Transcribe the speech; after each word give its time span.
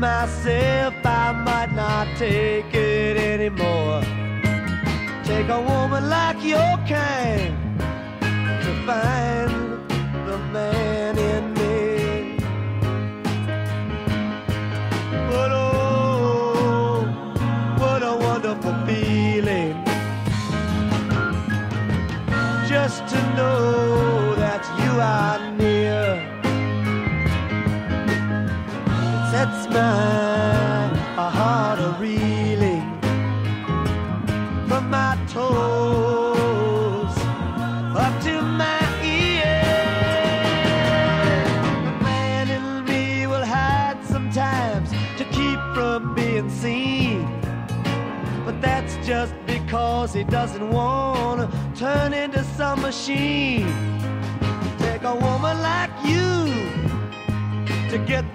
Myself 0.00 0.94
I 1.04 1.32
might 1.32 1.72
not 1.72 2.06
take 2.16 2.72
it 2.74 3.16
anymore. 3.16 4.02
Take 5.24 5.48
a 5.48 5.60
woman 5.60 6.08
like 6.08 6.42
your 6.44 6.76
kind 6.86 7.55
doesn't 50.40 50.68
want 50.68 51.40
to 51.40 51.80
turn 51.80 52.12
into 52.12 52.44
some 52.58 52.78
machine. 52.82 53.66
Take 54.78 55.02
a 55.02 55.14
woman 55.14 55.56
like 55.62 55.90
you 56.04 56.28
to 57.90 57.96
get 58.06 58.25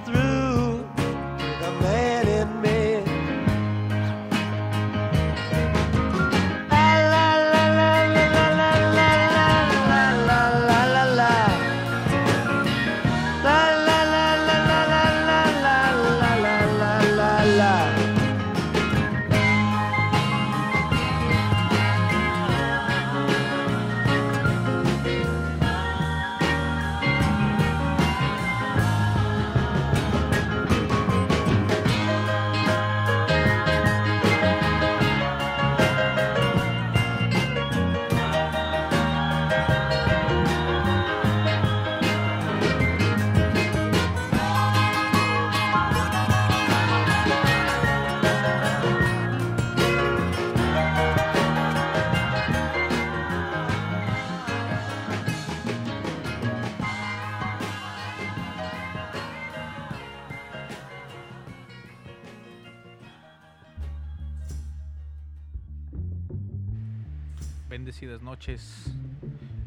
noches. 68.41 68.91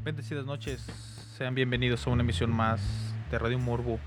Bendecidas 0.02 0.46
noches. 0.46 0.84
Sean 1.38 1.54
bienvenidos 1.54 2.04
a 2.04 2.10
una 2.10 2.24
emisión 2.24 2.50
más 2.50 2.80
de 3.30 3.38
Radio 3.38 3.56
Morbo. 3.56 4.00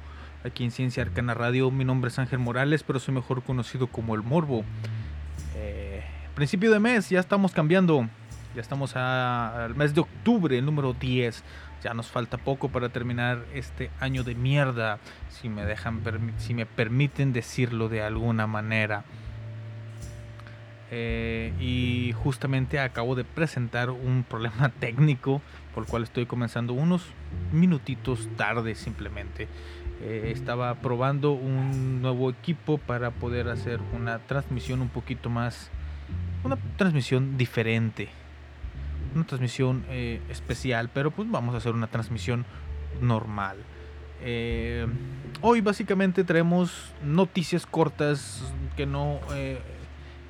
Aquí 0.43 0.65
en 0.65 0.71
Ciencia 0.71 1.03
Arcana 1.03 1.33
Radio. 1.33 1.71
Mi 1.71 1.85
nombre 1.85 2.09
es 2.09 2.19
Ángel 2.19 2.39
Morales, 2.39 2.83
pero 2.83 2.99
soy 2.99 3.13
mejor 3.13 3.43
conocido 3.43 3.87
como 3.87 4.13
el 4.13 4.23
Morbo. 4.23 4.65
Eh, 5.55 6.03
principio 6.35 6.69
de 6.69 6.81
mes, 6.81 7.09
ya 7.09 7.21
estamos 7.21 7.53
cambiando. 7.53 8.09
Ya 8.55 8.61
estamos 8.61 8.97
al 8.97 9.73
mes 9.75 9.95
de 9.95 10.01
octubre, 10.01 10.57
el 10.57 10.65
número 10.65 10.91
10. 10.91 11.45
Ya 11.81 11.93
nos 11.93 12.07
falta 12.07 12.37
poco 12.37 12.67
para 12.67 12.89
terminar 12.89 13.45
este 13.53 13.89
año 14.01 14.25
de 14.25 14.35
mierda. 14.35 14.99
Si 15.29 15.47
me 15.47 15.63
dejan, 15.63 16.01
si 16.39 16.53
me 16.53 16.65
permiten 16.65 17.31
decirlo 17.31 17.87
de 17.87 18.01
alguna 18.01 18.47
manera. 18.47 19.05
Eh, 20.89 21.51
y 21.59 22.13
justamente 22.13 22.79
acabo 22.79 23.15
de 23.15 23.25
presentar 23.25 23.89
un 23.89 24.23
problema 24.27 24.69
técnico 24.79 25.41
por 25.73 25.83
el 25.83 25.89
cual 25.89 26.03
estoy 26.03 26.25
comenzando 26.25 26.73
unos 26.73 27.03
minutitos 27.51 28.27
tarde 28.37 28.75
simplemente. 28.75 29.47
Eh, 30.01 30.31
estaba 30.33 30.75
probando 30.75 31.31
un 31.31 32.01
nuevo 32.01 32.29
equipo 32.29 32.77
para 32.77 33.11
poder 33.11 33.49
hacer 33.49 33.79
una 33.95 34.19
transmisión 34.19 34.81
un 34.81 34.89
poquito 34.89 35.29
más, 35.29 35.69
una 36.43 36.57
transmisión 36.77 37.37
diferente, 37.37 38.09
una 39.13 39.25
transmisión 39.25 39.83
eh, 39.89 40.21
especial, 40.29 40.89
pero 40.93 41.11
pues 41.11 41.29
vamos 41.29 41.53
a 41.53 41.57
hacer 41.57 41.73
una 41.73 41.87
transmisión 41.87 42.45
normal. 43.01 43.57
Hoy 45.41 45.61
básicamente 45.61 46.23
traemos 46.23 46.91
noticias 47.03 47.67
cortas 47.67 48.51
que 48.75 48.87
no 48.87 49.19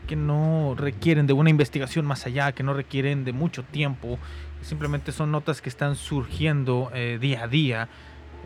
que 0.08 0.16
no 0.16 0.74
requieren 0.76 1.28
de 1.28 1.34
una 1.34 1.50
investigación 1.52 2.06
más 2.06 2.26
allá, 2.26 2.54
que 2.54 2.64
no 2.64 2.74
requieren 2.74 3.26
de 3.26 3.34
mucho 3.34 3.64
tiempo, 3.64 4.18
simplemente 4.62 5.12
son 5.12 5.32
notas 5.32 5.62
que 5.62 5.70
están 5.70 5.96
surgiendo 5.96 6.90
eh, 6.94 7.20
día 7.22 7.44
a 7.44 7.48
día 7.48 7.90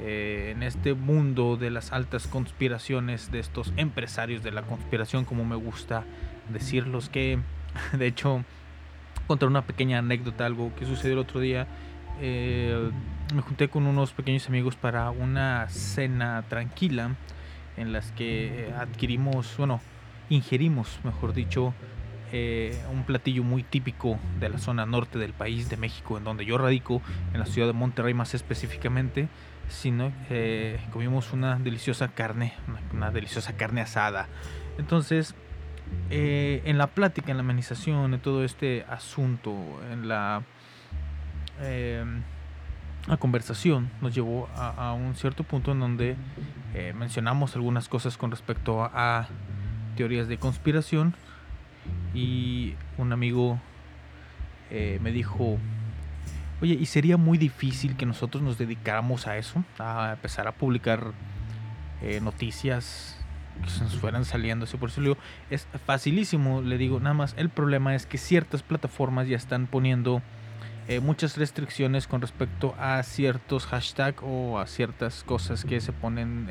eh, 0.01 0.51
en 0.53 0.63
este 0.63 0.93
mundo 0.93 1.55
de 1.55 1.69
las 1.69 1.93
altas 1.93 2.27
conspiraciones 2.27 3.31
de 3.31 3.39
estos 3.39 3.71
empresarios 3.77 4.43
de 4.43 4.51
la 4.51 4.63
conspiración, 4.63 5.23
como 5.23 5.45
me 5.45 5.55
gusta 5.55 6.03
decirlos, 6.49 7.09
que 7.09 7.39
de 7.97 8.07
hecho 8.07 8.43
contar 9.27 9.47
una 9.47 9.61
pequeña 9.61 9.99
anécdota, 9.99 10.45
algo 10.45 10.73
que 10.75 10.85
sucedió 10.85 11.13
el 11.13 11.19
otro 11.19 11.39
día. 11.39 11.67
eh, 12.19 12.91
me 13.33 13.41
junté 13.41 13.69
con 13.69 13.87
unos 13.87 14.11
pequeños 14.11 14.49
amigos 14.49 14.75
para 14.75 15.09
una 15.11 15.69
cena 15.69 16.43
tranquila 16.49 17.15
en 17.77 17.93
las 17.93 18.11
que 18.11 18.73
adquirimos, 18.77 19.55
bueno, 19.57 19.79
ingerimos, 20.31 20.99
mejor 21.03 21.33
dicho, 21.33 21.73
eh, 22.31 22.81
un 22.91 23.03
platillo 23.03 23.43
muy 23.43 23.61
típico 23.61 24.17
de 24.39 24.49
la 24.49 24.57
zona 24.57 24.85
norte 24.85 25.19
del 25.19 25.33
país, 25.33 25.69
de 25.69 25.77
México, 25.77 26.17
en 26.17 26.23
donde 26.23 26.45
yo 26.45 26.57
radico, 26.57 27.01
en 27.33 27.39
la 27.39 27.45
ciudad 27.45 27.67
de 27.67 27.73
Monterrey 27.73 28.13
más 28.13 28.33
específicamente, 28.33 29.27
sino 29.67 30.11
eh, 30.29 30.79
comimos 30.91 31.33
una 31.33 31.57
deliciosa 31.57 32.09
carne, 32.09 32.53
una, 32.93 33.11
deliciosa 33.11 33.53
carne 33.57 33.81
asada. 33.81 34.27
Entonces, 34.77 35.35
eh, 36.09 36.61
en 36.65 36.77
la 36.77 36.87
plática, 36.87 37.31
en 37.31 37.37
la 37.37 37.43
amenización, 37.43 38.13
en 38.13 38.19
todo 38.19 38.43
este 38.43 38.85
asunto, 38.89 39.53
en 39.91 40.07
la... 40.07 40.43
eh, 41.59 42.05
conversación 43.19 43.89
nos 43.99 44.13
llevó 44.13 44.47
a, 44.55 44.93
un 44.93 45.15
cierto 45.15 45.43
punto 45.43 45.71
en 45.71 45.79
donde 45.79 46.15
mencionamos 46.93 47.55
algunas 47.55 47.89
cosas 47.89 48.15
con 48.15 48.29
respecto 48.29 48.83
a, 48.83 49.27
teorías 49.95 50.27
de 50.27 50.37
conspiración 50.37 51.15
y 52.13 52.75
un 52.97 53.13
amigo 53.13 53.59
eh, 54.69 54.99
me 55.01 55.11
dijo, 55.11 55.57
oye, 56.61 56.73
¿y 56.73 56.85
sería 56.85 57.17
muy 57.17 57.37
difícil 57.37 57.95
que 57.95 58.05
nosotros 58.05 58.43
nos 58.43 58.57
dedicáramos 58.57 59.27
a 59.27 59.37
eso? 59.37 59.63
A 59.79 60.13
empezar 60.13 60.47
a 60.47 60.53
publicar 60.53 61.11
eh, 62.01 62.19
noticias 62.21 63.17
que 63.63 63.69
se 63.69 63.83
nos 63.83 63.95
fueran 63.97 64.25
saliendo. 64.25 64.65
Así 64.65 64.77
por 64.77 64.89
eso 64.89 65.01
le 65.01 65.09
digo, 65.09 65.19
es 65.49 65.67
facilísimo, 65.85 66.61
le 66.61 66.77
digo, 66.77 66.99
nada 66.99 67.13
más 67.13 67.33
el 67.37 67.49
problema 67.49 67.95
es 67.95 68.05
que 68.05 68.17
ciertas 68.17 68.63
plataformas 68.63 69.27
ya 69.27 69.37
están 69.37 69.67
poniendo 69.67 70.21
eh, 70.87 70.99
muchas 70.99 71.37
restricciones 71.37 72.07
con 72.07 72.21
respecto 72.21 72.75
a 72.79 73.01
ciertos 73.03 73.65
hashtags 73.67 74.21
o 74.23 74.59
a 74.59 74.67
ciertas 74.67 75.23
cosas 75.23 75.63
que 75.63 75.79
se 75.79 75.91
ponen 75.91 76.47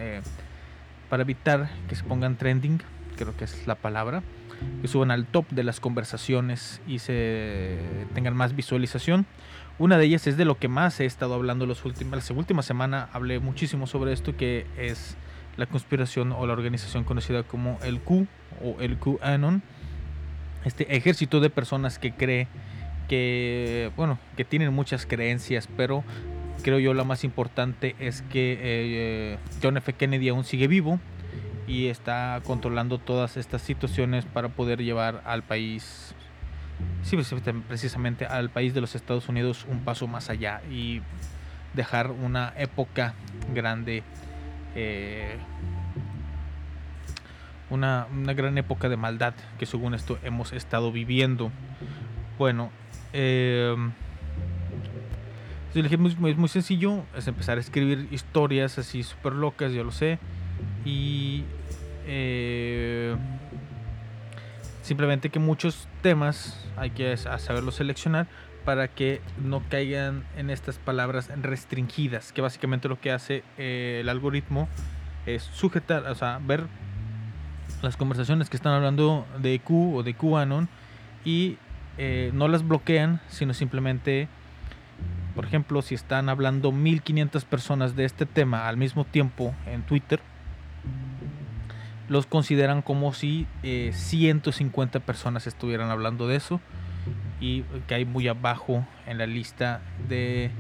para 1.09 1.25
evitar 1.25 1.69
que 1.89 1.97
se 1.97 2.05
pongan 2.05 2.37
trending, 2.37 2.81
creo 3.20 3.37
que 3.37 3.44
es 3.44 3.67
la 3.67 3.75
palabra, 3.75 4.22
que 4.81 4.88
suban 4.88 5.11
al 5.11 5.26
top 5.26 5.46
de 5.50 5.62
las 5.62 5.78
conversaciones 5.78 6.81
y 6.87 7.00
se 7.00 7.78
tengan 8.14 8.34
más 8.34 8.56
visualización. 8.56 9.26
Una 9.78 9.99
de 9.99 10.06
ellas 10.06 10.26
es 10.26 10.38
de 10.38 10.46
lo 10.46 10.58
que 10.58 10.69
más 10.69 11.00
he 11.00 11.06
estado 11.06 11.34
hablando 11.34 11.67
los 11.67 11.84
últimos, 11.84 12.31
la 12.31 12.37
última 12.37 12.62
semana 12.62 13.08
hablé 13.12 13.38
muchísimo 13.38 13.87
sobre 13.87 14.12
esto 14.12 14.37
que 14.37 14.67
es 14.78 15.17
la 15.56 15.67
conspiración 15.67 16.32
o 16.32 16.46
la 16.46 16.55
organización 16.55 17.05
conocida 17.05 17.43
como 17.43 17.78
el 17.82 18.00
Q 18.00 18.26
o 18.64 18.81
el 18.81 18.96
QAnon, 18.96 19.62
este 20.64 20.96
ejército 20.96 21.40
de 21.40 21.50
personas 21.50 21.99
que 21.99 22.12
cree 22.12 22.49
que, 23.08 23.90
bueno, 23.96 24.19
que 24.37 24.44
tienen 24.46 24.72
muchas 24.72 25.05
creencias, 25.05 25.69
pero 25.76 26.05
creo 26.62 26.78
yo 26.78 26.94
la 26.94 27.05
más 27.05 27.25
importante 27.25 27.96
es 27.99 28.22
que 28.22 28.58
eh, 28.61 29.38
John 29.62 29.76
F. 29.76 29.93
Kennedy 29.93 30.28
aún 30.31 30.44
sigue 30.44 30.69
vivo 30.69 31.00
y 31.70 31.87
está 31.87 32.40
controlando 32.44 32.99
todas 32.99 33.37
estas 33.37 33.62
situaciones 33.62 34.25
para 34.25 34.49
poder 34.49 34.82
llevar 34.82 35.22
al 35.25 35.44
país, 35.44 36.17
sí, 37.05 37.17
precisamente 37.69 38.26
al 38.26 38.50
país 38.50 38.75
de 38.75 38.81
los 38.81 38.96
Estados 38.96 39.28
Unidos 39.28 39.67
un 39.70 39.78
paso 39.84 40.08
más 40.08 40.31
allá 40.31 40.62
y 40.69 41.00
dejar 41.72 42.11
una 42.11 42.52
época 42.56 43.14
grande, 43.55 44.02
eh, 44.75 45.37
una, 47.70 48.08
una 48.12 48.34
gran 48.34 48.58
época 48.58 48.88
de 48.88 48.96
maldad 48.96 49.34
que 49.56 49.64
según 49.64 49.94
esto 49.94 50.19
hemos 50.25 50.52
estado 50.52 50.90
viviendo. 50.90 51.52
Bueno, 52.37 52.72
eh, 53.12 53.76
es 55.72 55.99
muy, 56.00 56.34
muy, 56.34 56.49
sencillo, 56.49 57.05
es 57.17 57.28
empezar 57.28 57.58
a 57.58 57.61
escribir 57.61 58.08
historias 58.11 58.76
así 58.76 59.05
súper 59.05 59.34
locas, 59.34 59.72
yo 59.72 59.84
lo 59.84 59.93
sé. 59.93 60.19
Y 60.84 61.44
eh, 62.06 63.17
simplemente 64.82 65.31
que 65.31 65.38
muchos 65.38 65.88
temas 66.02 66.69
hay 66.76 66.91
que 66.91 67.17
saberlos 67.17 67.76
seleccionar 67.76 68.26
para 68.64 68.88
que 68.88 69.20
no 69.43 69.62
caigan 69.69 70.25
en 70.37 70.50
estas 70.50 70.79
palabras 70.79 71.31
restringidas, 71.41 72.32
que 72.32 72.43
básicamente 72.43 72.88
lo 72.88 73.00
que 73.00 73.11
hace 73.11 73.43
eh, 73.58 73.99
el 74.00 74.08
algoritmo 74.08 74.69
es 75.26 75.43
sujetar, 75.43 76.06
o 76.06 76.14
sea, 76.14 76.41
ver 76.43 76.67
las 77.82 77.97
conversaciones 77.97 78.50
que 78.50 78.56
están 78.56 78.73
hablando 78.73 79.26
de 79.38 79.58
Q 79.61 79.96
o 79.96 80.03
de 80.03 80.14
QAnon 80.14 80.69
y 81.25 81.56
eh, 81.99 82.31
no 82.35 82.49
las 82.49 82.67
bloquean, 82.67 83.20
sino 83.29 83.55
simplemente, 83.55 84.29
por 85.35 85.44
ejemplo, 85.44 85.82
si 85.82 85.94
están 85.94 86.29
hablando 86.29 86.73
1500 86.73 87.44
personas 87.44 87.96
de 87.96 88.05
este 88.05 88.26
tema 88.26 88.69
al 88.69 88.76
mismo 88.76 89.05
tiempo 89.05 89.55
en 89.67 89.82
Twitter, 89.82 90.20
los 92.11 92.27
consideran 92.27 92.83
como 92.83 93.12
si 93.12 93.47
150 93.62 94.99
eh, 94.99 95.01
personas 95.01 95.47
estuvieran 95.47 95.91
hablando 95.91 96.27
de 96.27 96.35
eso 96.35 96.61
y 97.41 97.62
que 97.87 97.95
hay 97.95 98.05
muy 98.05 98.27
abajo 98.27 98.85
en 99.07 99.17
la 99.17 99.27
lista 99.27 99.81
de, 100.09 100.51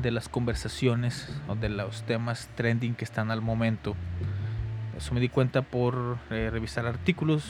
de 0.00 0.10
las 0.12 0.28
conversaciones 0.28 1.36
o 1.48 1.56
de 1.56 1.68
los 1.68 2.04
temas 2.04 2.48
trending 2.54 2.94
que 2.94 3.04
están 3.04 3.32
al 3.32 3.42
momento. 3.42 3.96
Eso 4.96 5.14
me 5.14 5.20
di 5.20 5.28
cuenta 5.28 5.62
por 5.62 6.16
eh, 6.30 6.48
revisar 6.52 6.86
artículos 6.86 7.42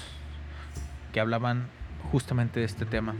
que 1.12 1.20
hablaban 1.20 1.66
justamente 2.10 2.60
de 2.60 2.66
este 2.66 2.86
tema. 2.86 3.14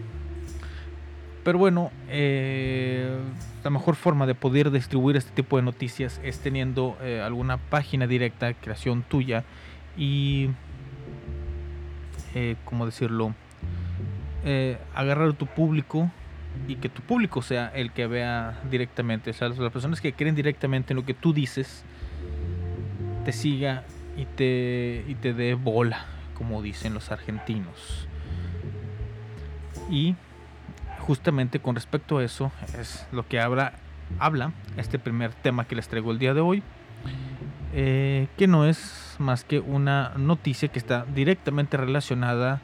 Pero 1.44 1.58
bueno, 1.58 1.90
eh, 2.08 3.14
la 3.62 3.68
mejor 3.68 3.94
forma 3.94 4.26
de 4.26 4.34
poder 4.34 4.70
distribuir 4.70 5.16
este 5.16 5.32
tipo 5.32 5.58
de 5.58 5.62
noticias 5.62 6.18
es 6.24 6.38
teniendo 6.40 6.96
alguna 7.22 7.58
página 7.58 8.06
directa, 8.06 8.54
creación 8.54 9.02
tuya 9.02 9.44
y, 9.96 10.50
eh, 12.34 12.56
¿cómo 12.64 12.86
decirlo? 12.86 13.34
agarrar 14.94 15.30
a 15.30 15.32
tu 15.32 15.46
público 15.46 16.08
y 16.68 16.76
que 16.76 16.88
tu 16.88 17.02
público 17.02 17.42
sea 17.42 17.68
el 17.74 17.92
que 17.92 18.06
vea 18.06 18.60
directamente. 18.70 19.30
O 19.30 19.32
sea, 19.32 19.48
las 19.48 19.72
personas 19.72 20.00
que 20.00 20.12
creen 20.12 20.34
directamente 20.34 20.92
en 20.92 20.96
lo 20.96 21.04
que 21.04 21.14
tú 21.14 21.32
dices, 21.32 21.84
te 23.24 23.32
siga 23.32 23.84
y 24.16 24.24
te, 24.24 25.04
y 25.06 25.14
te 25.16 25.34
dé 25.34 25.54
bola, 25.54 26.06
como 26.34 26.62
dicen 26.62 26.94
los 26.94 27.10
argentinos. 27.10 28.08
Y 29.90 30.14
justamente 31.00 31.60
con 31.60 31.74
respecto 31.74 32.18
a 32.18 32.24
eso 32.24 32.50
es 32.78 33.06
lo 33.12 33.26
que 33.26 33.40
habla, 33.40 33.74
habla 34.18 34.52
este 34.76 34.98
primer 34.98 35.32
tema 35.32 35.66
que 35.66 35.76
les 35.76 35.88
traigo 35.88 36.10
el 36.10 36.18
día 36.18 36.34
de 36.34 36.40
hoy, 36.40 36.62
eh, 37.74 38.28
que 38.36 38.46
no 38.46 38.66
es 38.66 39.16
más 39.18 39.44
que 39.44 39.60
una 39.60 40.12
noticia 40.16 40.68
que 40.68 40.78
está 40.78 41.04
directamente 41.14 41.76
relacionada 41.76 42.62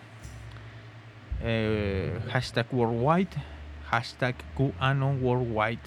eh, 1.43 2.19
hashtag 2.31 2.67
worldwide, 2.73 3.29
hashtag 3.91 4.37
QAnon 4.57 5.23
worldwide 5.23 5.81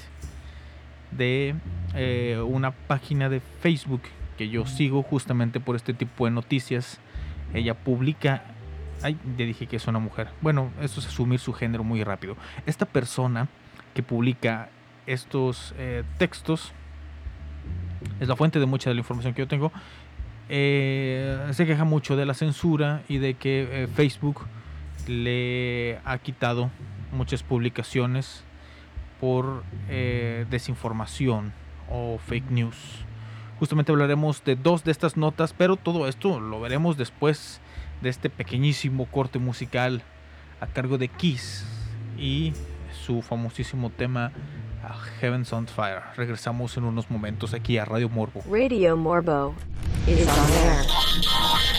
de 1.11 1.55
eh, 1.95 2.39
una 2.45 2.71
página 2.71 3.29
de 3.29 3.39
Facebook 3.39 4.01
que 4.37 4.49
yo 4.49 4.65
sigo 4.65 5.03
justamente 5.03 5.59
por 5.59 5.75
este 5.75 5.93
tipo 5.93 6.25
de 6.25 6.31
noticias. 6.31 6.99
Ella 7.53 7.73
publica... 7.73 8.43
Ay, 9.01 9.17
ya 9.37 9.45
dije 9.45 9.67
que 9.67 9.77
es 9.77 9.87
una 9.87 9.99
mujer. 9.99 10.29
Bueno, 10.41 10.71
eso 10.81 10.99
es 10.99 11.07
asumir 11.07 11.39
su 11.39 11.53
género 11.53 11.83
muy 11.83 12.03
rápido. 12.03 12.35
Esta 12.65 12.85
persona 12.85 13.47
que 13.93 14.03
publica 14.03 14.69
estos 15.07 15.73
eh, 15.77 16.03
textos 16.17 16.71
es 18.19 18.27
la 18.27 18.35
fuente 18.35 18.59
de 18.59 18.65
mucha 18.65 18.89
de 18.89 18.95
la 18.95 18.99
información 18.99 19.33
que 19.33 19.41
yo 19.41 19.47
tengo. 19.47 19.71
Eh, 20.49 21.47
se 21.51 21.65
queja 21.65 21.83
mucho 21.83 22.15
de 22.15 22.25
la 22.25 22.33
censura 22.33 23.03
y 23.07 23.17
de 23.17 23.35
que 23.35 23.87
Facebook 23.95 24.45
le 25.07 25.99
ha 26.05 26.17
quitado 26.17 26.69
muchas 27.11 27.43
publicaciones 27.43 28.43
por 29.19 29.63
eh, 29.89 30.45
desinformación 30.49 31.53
o 31.89 32.17
fake 32.17 32.51
news. 32.51 32.75
Justamente 33.59 33.91
hablaremos 33.91 34.43
de 34.43 34.55
dos 34.55 34.83
de 34.83 34.91
estas 34.91 35.17
notas, 35.17 35.53
pero 35.53 35.75
todo 35.75 36.07
esto 36.07 36.39
lo 36.39 36.61
veremos 36.61 36.97
después 36.97 37.59
de 38.01 38.09
este 38.09 38.29
pequeñísimo 38.29 39.05
corte 39.05 39.39
musical 39.39 40.01
a 40.61 40.67
cargo 40.67 40.97
de 40.97 41.07
Kiss 41.07 41.65
y 42.17 42.53
su 43.05 43.21
famosísimo 43.21 43.89
tema 43.89 44.31
Heaven's 45.19 45.51
on 45.53 45.67
Fire. 45.67 46.01
Regresamos 46.15 46.77
en 46.77 46.85
unos 46.85 47.09
momentos 47.09 47.53
aquí 47.53 47.77
a 47.77 47.85
Radio 47.85 48.09
Morbo. 48.09 48.41
Radio 48.49 48.95
Morbo 48.95 49.53
is 50.07 50.27
on 50.27 50.53
air. 50.65 51.78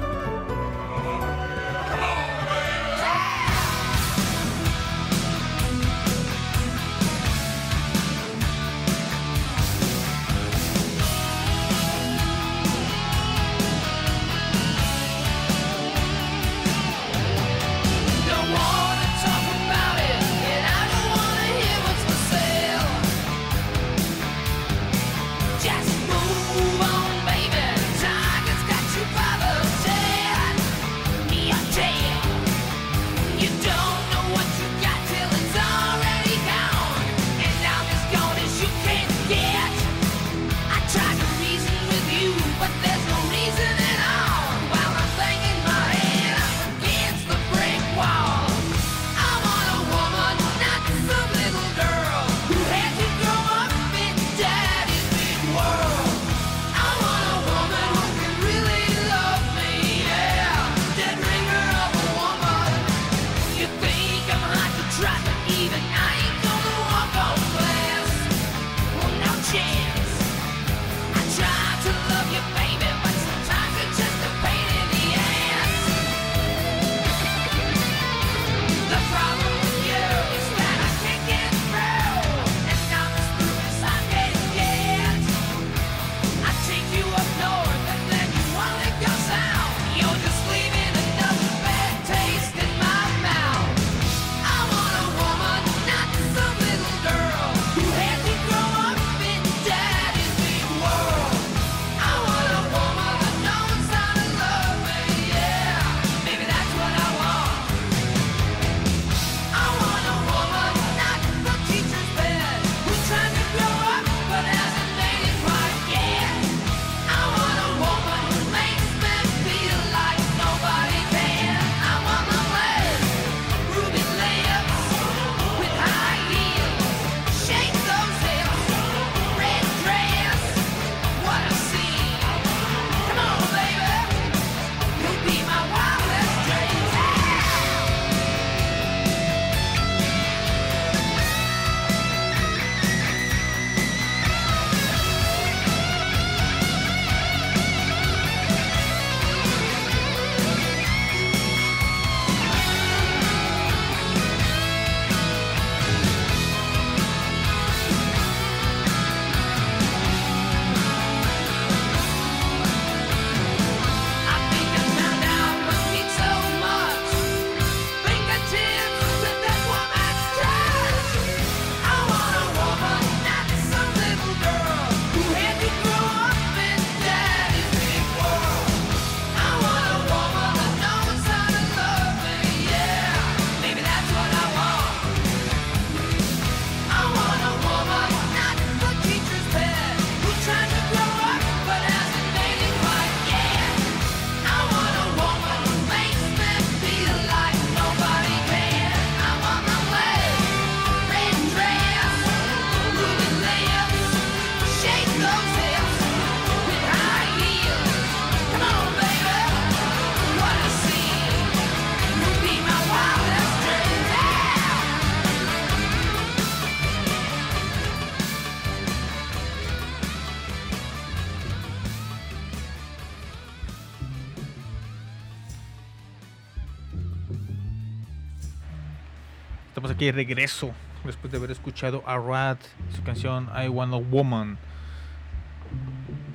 que 230.01 230.11
regreso 230.11 230.71
después 231.03 231.31
de 231.31 231.37
haber 231.37 231.51
escuchado 231.51 232.01
a 232.07 232.17
Rat, 232.17 232.59
su 232.95 233.03
canción 233.03 233.47
I 233.55 233.67
Want 233.67 233.93
a 233.93 233.97
Woman. 233.97 234.57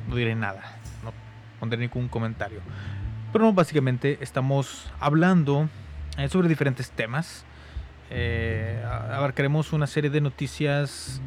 No 0.09 0.15
diré 0.15 0.37
nada, 0.37 0.79
no 1.03 1.13
pondré 1.59 1.77
ningún 1.77 2.07
comentario. 2.07 2.61
Pero 3.33 3.53
básicamente 3.53 4.19
estamos 4.21 4.89
hablando 5.01 5.69
eh, 6.17 6.29
sobre 6.29 6.49
diferentes 6.49 6.93
temas. 6.93 7.45
Eh, 8.09 8.81
abarcaremos 8.87 9.73
una 9.73 9.89
serie 9.89 10.11
de 10.11 10.21
noticias 10.21 11.21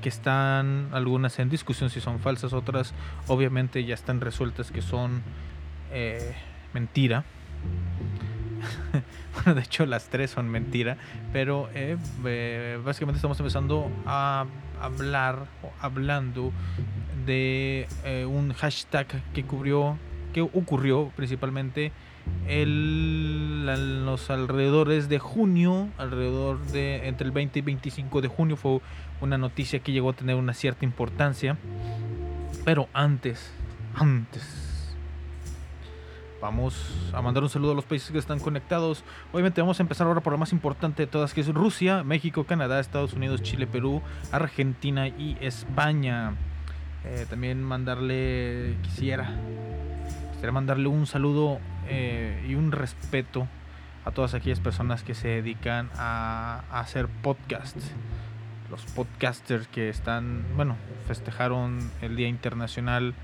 que 0.00 0.08
están 0.08 0.88
algunas 0.92 1.38
en 1.40 1.50
discusión 1.50 1.90
si 1.90 2.00
son 2.00 2.20
falsas, 2.20 2.54
otras 2.54 2.94
obviamente 3.26 3.84
ya 3.84 3.92
están 3.92 4.22
resueltas 4.22 4.70
que 4.70 4.80
son 4.80 5.22
eh, 5.92 6.34
mentira. 6.72 7.22
bueno, 9.34 9.54
de 9.54 9.62
hecho 9.62 9.86
las 9.86 10.08
tres 10.08 10.30
son 10.30 10.48
mentira, 10.48 10.96
pero 11.32 11.68
eh, 11.74 11.96
eh 12.24 12.78
básicamente 12.84 13.18
estamos 13.18 13.38
empezando 13.40 13.90
a 14.06 14.46
hablar, 14.80 15.46
hablando 15.80 16.52
de 17.26 17.86
eh, 18.04 18.26
un 18.26 18.52
hashtag 18.52 19.06
que 19.32 19.44
cubrió, 19.44 19.98
que 20.32 20.42
ocurrió 20.42 21.10
principalmente 21.16 21.92
el, 22.46 23.66
en 23.68 24.06
los 24.06 24.30
alrededores 24.30 25.08
de 25.08 25.18
junio, 25.18 25.88
alrededor 25.98 26.60
de 26.66 27.08
entre 27.08 27.26
el 27.26 27.32
20 27.32 27.58
y 27.58 27.62
25 27.62 28.20
de 28.20 28.28
junio 28.28 28.56
fue 28.56 28.80
una 29.20 29.38
noticia 29.38 29.78
que 29.78 29.92
llegó 29.92 30.10
a 30.10 30.12
tener 30.14 30.36
una 30.36 30.54
cierta 30.54 30.84
importancia, 30.84 31.56
pero 32.64 32.88
antes, 32.92 33.52
antes 33.94 34.63
vamos 36.44 36.74
a 37.14 37.22
mandar 37.22 37.42
un 37.42 37.48
saludo 37.48 37.72
a 37.72 37.74
los 37.74 37.86
países 37.86 38.10
que 38.10 38.18
están 38.18 38.38
conectados. 38.38 39.02
Obviamente 39.32 39.62
vamos 39.62 39.80
a 39.80 39.82
empezar 39.82 40.06
ahora 40.06 40.20
por 40.20 40.34
la 40.34 40.38
más 40.38 40.52
importante 40.52 41.04
de 41.04 41.06
todas, 41.06 41.32
que 41.32 41.40
es 41.40 41.48
Rusia, 41.48 42.04
México, 42.04 42.44
Canadá, 42.44 42.80
Estados 42.80 43.14
Unidos, 43.14 43.42
Chile, 43.42 43.66
Perú, 43.66 44.02
Argentina 44.30 45.08
y 45.08 45.38
España. 45.40 46.34
Eh, 47.06 47.24
también 47.30 47.62
mandarle, 47.62 48.76
quisiera, 48.82 49.32
quisiera 50.32 50.52
mandarle 50.52 50.88
un 50.88 51.06
saludo 51.06 51.60
eh, 51.88 52.44
y 52.46 52.56
un 52.56 52.72
respeto 52.72 53.48
a 54.04 54.10
todas 54.10 54.34
aquellas 54.34 54.60
personas 54.60 55.02
que 55.02 55.14
se 55.14 55.28
dedican 55.28 55.88
a, 55.96 56.64
a 56.70 56.80
hacer 56.80 57.08
podcasts. 57.08 57.90
Los 58.70 58.84
podcasters 58.84 59.66
que 59.68 59.88
están, 59.88 60.44
bueno, 60.56 60.76
festejaron 61.08 61.78
el 62.02 62.16
Día 62.16 62.28
Internacional 62.28 63.14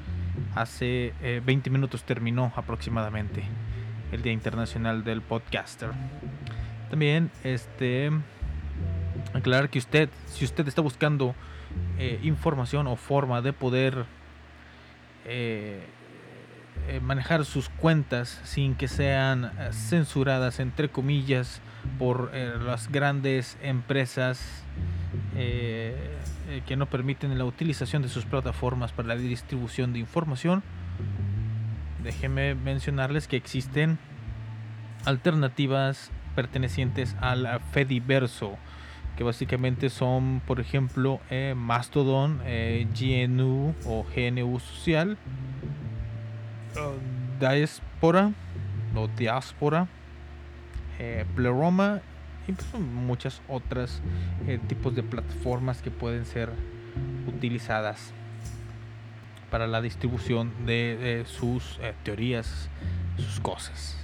hace 0.55 1.12
eh, 1.23 1.40
20 1.45 1.71
minutos 1.71 2.05
terminó 2.05 2.53
aproximadamente 2.57 3.45
el 4.12 4.23
Día 4.23 4.33
Internacional 4.33 5.05
del 5.05 5.23
Podcaster. 5.23 5.90
También 6.90 7.31
este 7.45 8.11
aclarar 9.33 9.71
que 9.71 9.79
usted, 9.79 10.09
si 10.27 10.45
usted 10.45 10.66
está 10.66 10.83
buscando 10.83 11.35
eh, 11.99 12.19
información 12.23 12.87
o 12.87 12.97
forma 12.97 13.43
de 13.43 13.53
poder 13.53 14.07
eh, 15.25 15.87
eh, 16.88 17.01
manejar 17.01 17.45
sus 17.45 17.69
cuentas 17.69 18.40
sin 18.45 18.75
que 18.75 18.88
sean 18.88 19.53
censuradas 19.73 20.61
entre 20.61 20.88
comillas 20.88 21.61
por 21.99 22.35
las 22.35 22.90
grandes 22.90 23.57
empresas 23.62 24.64
eh, 25.37 25.96
eh, 26.49 26.62
que 26.66 26.77
no 26.77 26.87
permiten 26.87 27.37
la 27.38 27.44
utilización 27.44 28.03
de 28.03 28.09
sus 28.09 28.25
plataformas 28.25 28.92
para 28.92 29.09
la 29.09 29.16
distribución 29.16 29.92
de 29.92 29.99
información. 29.99 30.62
Déjenme 32.03 32.55
mencionarles 32.55 33.29
que 33.29 33.37
existen 33.37 33.99
alternativas 35.05 36.11
pertenecientes 36.35 37.16
al 37.20 37.61
Fediverso 37.73 38.57
que 39.16 39.25
básicamente 39.25 39.90
son 39.90 40.40
por 40.46 40.61
ejemplo 40.61 41.20
eh, 41.29 41.55
Mastodon, 41.57 42.40
eh, 42.44 42.87
GNU 42.99 43.75
o 43.85 44.07
GNU 44.14 44.59
Social 44.61 45.18
Diaspora 47.38 48.33
o 48.94 49.09
Diaspora, 49.09 49.88
Pleroma 51.35 52.01
pues, 52.52 52.82
muchas 52.82 53.40
otras 53.48 54.00
eh, 54.46 54.58
tipos 54.66 54.94
de 54.94 55.02
plataformas 55.02 55.82
que 55.82 55.90
pueden 55.90 56.24
ser 56.24 56.50
utilizadas 57.26 58.12
para 59.50 59.66
la 59.66 59.80
distribución 59.80 60.52
de, 60.66 61.24
sus 61.26 61.78
eh, 61.82 61.94
teorías, 62.02 62.68
sus 63.16 63.40
cosas. 63.40 63.96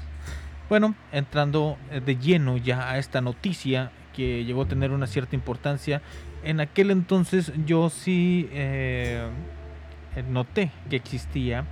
Bueno, 0.68 0.94
entrando 1.12 1.76
eh, 1.90 2.00
de 2.00 2.16
lleno 2.16 2.56
ya 2.56 2.90
a 2.90 2.98
esta 2.98 3.20
noticia 3.20 3.92
que 4.14 4.44
llegó 4.44 4.62
a 4.62 4.66
tener 4.66 4.90
una 4.90 5.06
cierta 5.06 5.37
importancia, 5.37 6.02
en 6.42 6.61
aquel 6.61 6.90
entonces 6.90 7.52
yo 7.66 7.90
sí 7.90 8.48
noté 10.30 10.70
que 10.88 10.96
existía, 10.96 11.64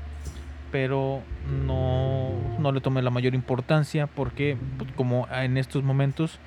pero 0.74 1.22
no, 1.66 2.32
no 2.58 2.72
le 2.72 2.80
tomé 2.80 3.00
la 3.00 3.10
mayor 3.10 3.36
importancia 3.36 4.08
porque 4.08 4.56
pues, 4.76 4.90
como 4.96 5.28
en 5.30 5.56
estos 5.56 5.84
momentos 5.84 6.40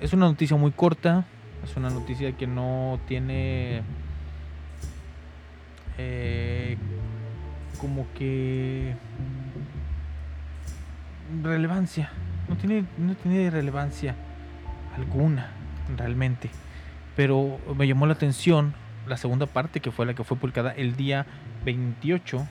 es 0.00 0.12
una 0.12 0.26
noticia 0.26 0.56
muy 0.56 0.72
corta, 0.72 1.26
es 1.62 1.76
una 1.76 1.90
noticia 1.90 2.32
que 2.32 2.46
no 2.46 2.98
tiene 3.06 3.82
eh, 5.98 6.78
como 7.78 8.06
que 8.14 8.94
relevancia, 11.42 12.10
no 12.48 12.56
tiene, 12.56 12.84
no 12.98 13.14
tiene 13.14 13.50
relevancia 13.50 14.16
alguna 14.96 15.50
realmente, 15.96 16.50
pero 17.14 17.58
me 17.76 17.86
llamó 17.86 18.06
la 18.06 18.14
atención 18.14 18.74
la 19.06 19.16
segunda 19.16 19.46
parte 19.46 19.80
que 19.80 19.90
fue 19.90 20.06
la 20.06 20.14
que 20.14 20.24
fue 20.24 20.36
publicada 20.36 20.72
el 20.72 20.96
día 20.96 21.26
28 21.64 22.46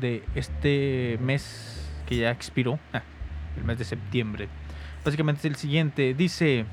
de 0.00 0.24
este 0.34 1.18
mes 1.20 1.88
que 2.06 2.16
ya 2.16 2.30
expiró, 2.30 2.78
el 3.56 3.64
mes 3.64 3.78
de 3.78 3.84
septiembre. 3.84 4.48
Básicamente 5.04 5.40
es 5.40 5.44
el 5.46 5.56
siguiente, 5.56 6.14
dice 6.14 6.64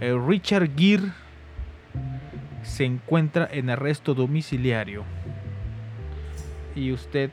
eh, 0.00 0.18
Richard 0.26 0.70
Gere 0.76 1.12
se 2.62 2.84
encuentra 2.84 3.48
en 3.50 3.70
arresto 3.70 4.14
domiciliario 4.14 5.04
y 6.74 6.92
usted 6.92 7.30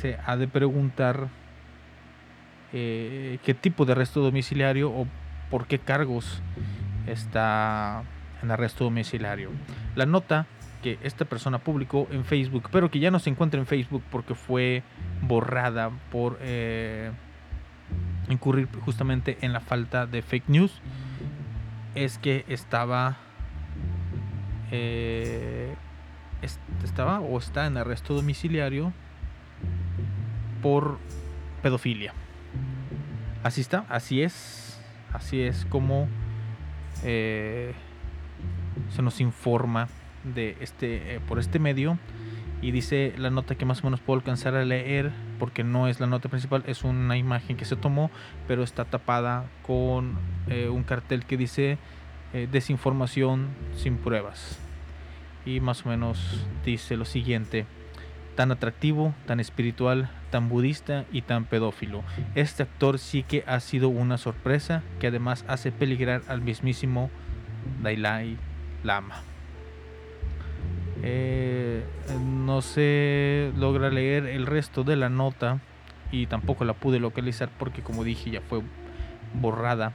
se 0.00 0.18
ha 0.26 0.36
de 0.36 0.48
preguntar 0.48 1.28
eh, 2.72 3.38
qué 3.44 3.54
tipo 3.54 3.84
de 3.84 3.92
arresto 3.92 4.20
domiciliario 4.20 4.90
o 4.90 5.06
por 5.50 5.66
qué 5.66 5.78
cargos 5.78 6.42
está 7.06 8.02
en 8.42 8.50
arresto 8.50 8.82
domiciliario. 8.84 9.50
La 9.94 10.06
nota 10.06 10.46
que 10.82 10.98
esta 11.02 11.24
persona 11.24 11.58
publicó 11.58 12.08
en 12.10 12.24
Facebook, 12.24 12.68
pero 12.72 12.90
que 12.90 12.98
ya 12.98 13.12
no 13.12 13.20
se 13.20 13.30
encuentra 13.30 13.60
en 13.60 13.66
Facebook 13.66 14.02
porque 14.10 14.34
fue 14.34 14.82
borrada 15.22 15.90
por 16.10 16.38
eh, 16.42 17.12
incurrir 18.34 18.68
justamente 18.84 19.38
en 19.40 19.52
la 19.52 19.60
falta 19.60 20.06
de 20.06 20.20
fake 20.22 20.48
news, 20.48 20.80
es 21.94 22.18
que 22.18 22.44
estaba 22.48 23.16
eh, 24.70 25.74
est- 26.42 26.60
estaba 26.82 27.20
o 27.20 27.38
está 27.38 27.66
en 27.66 27.76
arresto 27.76 28.14
domiciliario 28.14 28.92
por 30.62 30.98
pedofilia. 31.62 32.12
Así 33.42 33.60
está, 33.60 33.84
así 33.88 34.22
es, 34.22 34.80
así 35.12 35.40
es 35.42 35.66
como 35.66 36.08
eh, 37.04 37.74
se 38.90 39.02
nos 39.02 39.20
informa 39.20 39.88
de 40.24 40.56
este 40.60 41.16
eh, 41.16 41.20
por 41.20 41.38
este 41.38 41.58
medio 41.58 41.98
y 42.62 42.70
dice 42.70 43.12
la 43.18 43.28
nota 43.28 43.54
que 43.56 43.66
más 43.66 43.82
o 43.82 43.84
menos 43.84 44.00
puedo 44.00 44.18
alcanzar 44.18 44.54
a 44.54 44.64
leer 44.64 45.12
porque 45.38 45.64
no 45.64 45.88
es 45.88 46.00
la 46.00 46.06
nota 46.06 46.28
principal, 46.28 46.62
es 46.66 46.84
una 46.84 47.16
imagen 47.16 47.56
que 47.56 47.64
se 47.64 47.76
tomó, 47.76 48.10
pero 48.46 48.62
está 48.62 48.84
tapada 48.84 49.44
con 49.66 50.18
eh, 50.48 50.68
un 50.68 50.82
cartel 50.82 51.24
que 51.24 51.36
dice 51.36 51.78
eh, 52.32 52.48
desinformación 52.50 53.48
sin 53.76 53.96
pruebas. 53.96 54.58
Y 55.46 55.60
más 55.60 55.84
o 55.84 55.90
menos 55.90 56.46
dice 56.64 56.96
lo 56.96 57.04
siguiente, 57.04 57.66
tan 58.34 58.50
atractivo, 58.50 59.14
tan 59.26 59.40
espiritual, 59.40 60.10
tan 60.30 60.48
budista 60.48 61.04
y 61.12 61.22
tan 61.22 61.44
pedófilo. 61.44 62.02
Este 62.34 62.62
actor 62.62 62.98
sí 62.98 63.22
que 63.22 63.44
ha 63.46 63.60
sido 63.60 63.88
una 63.88 64.18
sorpresa 64.18 64.82
que 65.00 65.08
además 65.08 65.44
hace 65.48 65.70
peligrar 65.70 66.22
al 66.28 66.40
mismísimo 66.40 67.10
Dalai 67.82 68.36
Lama. 68.82 69.33
Eh, 71.06 71.84
no 72.18 72.62
se 72.62 73.52
logra 73.58 73.90
leer 73.90 74.24
el 74.24 74.46
resto 74.46 74.84
de 74.84 74.96
la 74.96 75.10
nota 75.10 75.60
y 76.10 76.26
tampoco 76.26 76.64
la 76.64 76.72
pude 76.72 76.98
localizar 76.98 77.50
porque 77.58 77.82
como 77.82 78.04
dije 78.04 78.30
ya 78.30 78.40
fue 78.40 78.62
borrada 79.34 79.92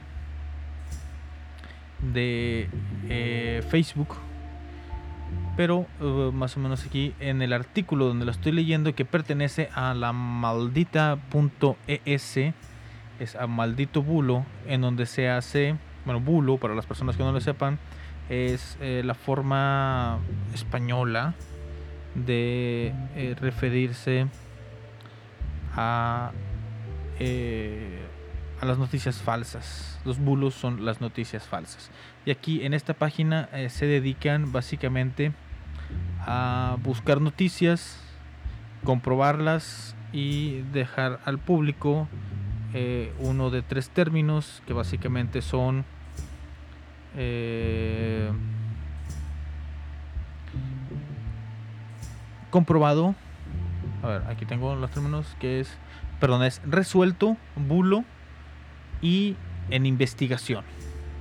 de 2.00 2.68
eh, 3.08 3.64
Facebook. 3.68 4.14
Pero 5.56 5.86
uh, 6.00 6.30
más 6.32 6.56
o 6.56 6.60
menos 6.60 6.86
aquí 6.86 7.12
en 7.18 7.42
el 7.42 7.52
artículo 7.52 8.06
donde 8.06 8.24
lo 8.24 8.30
estoy 8.30 8.52
leyendo 8.52 8.94
que 8.94 9.04
pertenece 9.04 9.68
a 9.74 9.94
la 9.94 10.12
maldita.es 10.12 11.18
es 13.18 13.36
a 13.36 13.48
maldito 13.48 14.02
bulo 14.02 14.46
en 14.66 14.80
donde 14.80 15.06
se 15.06 15.28
hace 15.28 15.74
bueno 16.04 16.20
bulo 16.20 16.56
para 16.56 16.76
las 16.76 16.86
personas 16.86 17.16
que 17.16 17.24
no 17.24 17.32
lo 17.32 17.40
sepan 17.40 17.80
es 18.30 18.78
eh, 18.80 19.02
la 19.04 19.14
forma 19.14 20.20
española 20.54 21.34
de 22.14 22.94
eh, 23.16 23.34
referirse 23.38 24.28
a 25.74 26.30
eh, 27.18 28.06
a 28.60 28.66
las 28.66 28.78
noticias 28.78 29.16
falsas. 29.16 30.00
Los 30.04 30.18
bulos 30.18 30.54
son 30.54 30.84
las 30.84 31.00
noticias 31.00 31.48
falsas. 31.48 31.90
Y 32.26 32.30
aquí 32.30 32.64
en 32.64 32.74
esta 32.74 32.92
página 32.92 33.48
se 33.70 33.86
dedican 33.86 34.52
básicamente 34.52 35.32
a 36.20 36.76
buscar 36.82 37.22
noticias, 37.22 37.98
comprobarlas 38.84 39.96
y 40.12 40.60
dejar 40.72 41.20
al 41.24 41.38
público 41.38 42.06
uno 43.18 43.48
de 43.48 43.62
tres 43.62 43.88
términos 43.88 44.62
que 44.66 44.74
básicamente 44.74 45.40
son 45.40 45.86
eh, 47.16 48.30
comprobado. 52.50 53.14
A 54.02 54.08
ver, 54.08 54.22
aquí 54.28 54.46
tengo 54.46 54.74
los 54.76 54.90
términos 54.90 55.36
que 55.38 55.60
es, 55.60 55.70
perdón, 56.20 56.42
es 56.42 56.60
resuelto, 56.64 57.36
bulo 57.56 58.04
y 59.02 59.36
en 59.70 59.86
investigación. 59.86 60.64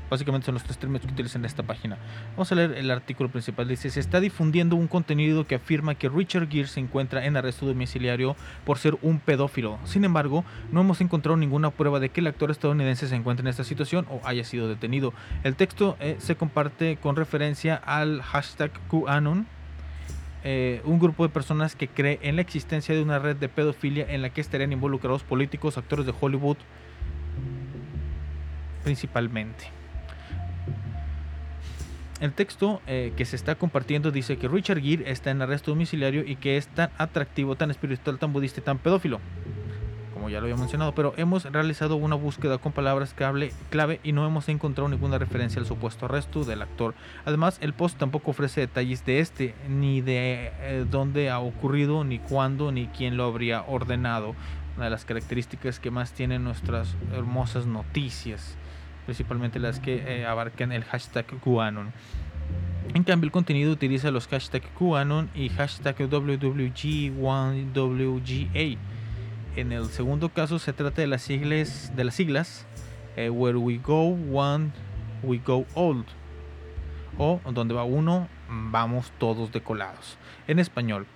Básicamente 0.10 0.46
son 0.46 0.56
los 0.56 0.64
tres 0.64 0.78
términos 0.78 1.06
que 1.06 1.12
utilizan 1.12 1.46
esta 1.46 1.64
página. 1.64 1.98
Vamos 2.32 2.52
a 2.52 2.56
leer 2.56 2.74
el 2.74 2.90
artículo 2.92 3.30
principal. 3.30 3.68
Dice, 3.68 3.90
se 3.90 4.00
está 4.00 4.20
difundiendo 4.20 4.76
un 4.76 4.88
contenido 4.88 5.46
que 5.46 5.56
afirma 5.56 5.96
que 5.96 6.10
Richard 6.10 6.50
Gere 6.50 6.68
se 6.68 6.80
encuentra 6.80 7.26
en 7.26 7.38
arresto 7.38 7.66
domiciliario 7.66 8.36
por 8.66 8.78
ser 8.78 8.98
un 9.02 9.20
pedófilo. 9.20 9.78
Sin 9.86 10.04
embargo, 10.04 10.44
no 10.72 10.82
hemos 10.82 11.02
encontrado 11.02 11.38
ninguna 11.38 11.72
prueba 11.72 12.00
de 12.00 12.10
que 12.10 12.22
el 12.22 12.28
actor 12.28 12.52
estadounidense 12.52 13.08
se 13.08 13.16
encuentre 13.16 13.44
en 13.44 13.48
esta 13.50 13.64
situación 13.64 14.06
o 14.10 14.22
haya 14.24 14.44
sido 14.44 14.68
detenido. 14.68 15.14
El 15.44 15.56
texto 15.56 15.96
eh, 16.00 16.16
se 16.20 16.36
comparte 16.36 16.98
con 16.98 17.16
referencia 17.16 17.76
al 17.76 18.22
hashtag 18.22 18.72
QAnon, 18.90 19.46
eh, 20.44 20.82
un 20.86 21.00
grupo 21.00 21.24
de 21.24 21.30
personas 21.30 21.76
que 21.76 21.88
cree 21.88 22.20
en 22.22 22.38
la 22.38 22.42
existencia 22.42 22.96
de 22.96 23.04
una 23.04 23.20
red 23.20 23.36
de 23.36 23.50
pedofilia 23.50 24.06
en 24.10 24.22
la 24.22 24.30
que 24.30 24.42
estarían 24.42 24.72
involucrados 24.72 25.24
políticos, 25.24 25.78
actores 25.78 26.06
de 26.06 26.14
Hollywood, 26.20 26.58
principalmente. 28.84 29.79
El 32.20 32.34
texto 32.34 32.82
eh, 32.86 33.14
que 33.16 33.24
se 33.24 33.38
está 33.38 33.56
compartiendo 33.56 34.12
dice 34.12 34.38
que 34.38 34.50
Richard 34.50 34.82
Gere 34.82 35.10
está 35.10 35.32
en 35.32 35.42
arresto 35.42 35.72
domiciliario 35.72 36.26
y 36.26 36.36
que 36.36 36.58
es 36.58 36.68
tan 36.68 36.90
atractivo, 36.98 37.56
tan 37.56 37.72
espiritual, 37.72 38.20
tan 38.20 38.34
budista 38.34 38.60
y 38.60 38.64
tan 38.64 38.78
pedófilo. 38.78 39.22
Como 40.14 40.30
ya 40.30 40.40
lo 40.42 40.48
había 40.48 40.58
mencionado, 40.58 40.94
pero 40.94 41.14
hemos 41.16 41.46
realizado 41.46 41.96
una 41.96 42.16
búsqueda 42.16 42.58
con 42.58 42.74
palabras 42.74 43.14
clave, 43.14 43.54
clave 43.70 44.02
y 44.04 44.12
no 44.12 44.28
hemos 44.28 44.50
encontrado 44.50 44.90
ninguna 44.90 45.18
referencia 45.18 45.62
al 45.62 45.66
supuesto 45.66 46.08
arresto 46.08 46.44
del 46.44 46.62
actor. 46.62 46.94
Además, 47.24 47.58
el 47.62 47.72
post 47.72 47.98
tampoco 47.98 48.32
ofrece 48.32 48.60
detalles 48.60 49.06
de 49.06 49.22
este, 49.22 49.56
ni 49.70 50.02
de 50.02 50.52
eh, 50.60 50.86
dónde 50.92 51.30
ha 51.30 51.40
ocurrido, 51.40 52.04
ni 52.04 52.20
cuándo, 52.20 52.74
ni 52.74 52.88
quién 52.88 53.16
lo 53.16 53.24
habría 53.24 53.62
ordenado. 53.62 54.36
Una 54.76 54.86
de 54.86 54.92
las 54.92 55.06
características 55.06 55.80
que 55.80 55.90
más 55.90 56.12
tienen 56.12 56.44
nuestras 56.44 56.96
hermosas 57.14 57.66
noticias 57.66 58.58
principalmente 59.10 59.58
las 59.58 59.80
que 59.80 60.04
eh, 60.06 60.28
abarcan 60.28 60.72
el 60.72 60.84
hashtag 60.84 61.26
QAnon. 61.44 61.92
En 62.94 63.04
cambio, 63.04 63.26
el 63.26 63.32
contenido 63.32 63.72
utiliza 63.72 64.12
los 64.12 64.28
hashtags 64.28 64.68
QAnon 64.78 65.32
y 65.34 65.50
hashtag 65.50 65.98
WWG1WGA. 65.98 68.78
En 69.56 69.72
el 69.72 69.86
segundo 69.86 70.30
caso 70.30 70.60
se 70.60 70.74
trata 70.74 71.02
de 71.02 71.08
las 71.08 71.24
siglas, 71.24 71.92
de 71.96 72.04
las 72.04 72.14
siglas 72.14 72.68
eh, 73.18 73.32
Where 73.32 73.58
We 73.58 73.80
Go 73.80 74.16
One, 74.32 74.70
We 75.24 75.42
Go 75.44 75.66
Old. 75.74 76.06
O 77.18 77.42
donde 77.52 77.74
va 77.74 77.86
uno, 77.86 78.28
vamos 78.48 79.12
todos 79.18 79.52
decolados. 79.52 80.20
En 80.48 80.60
español, 80.60 81.08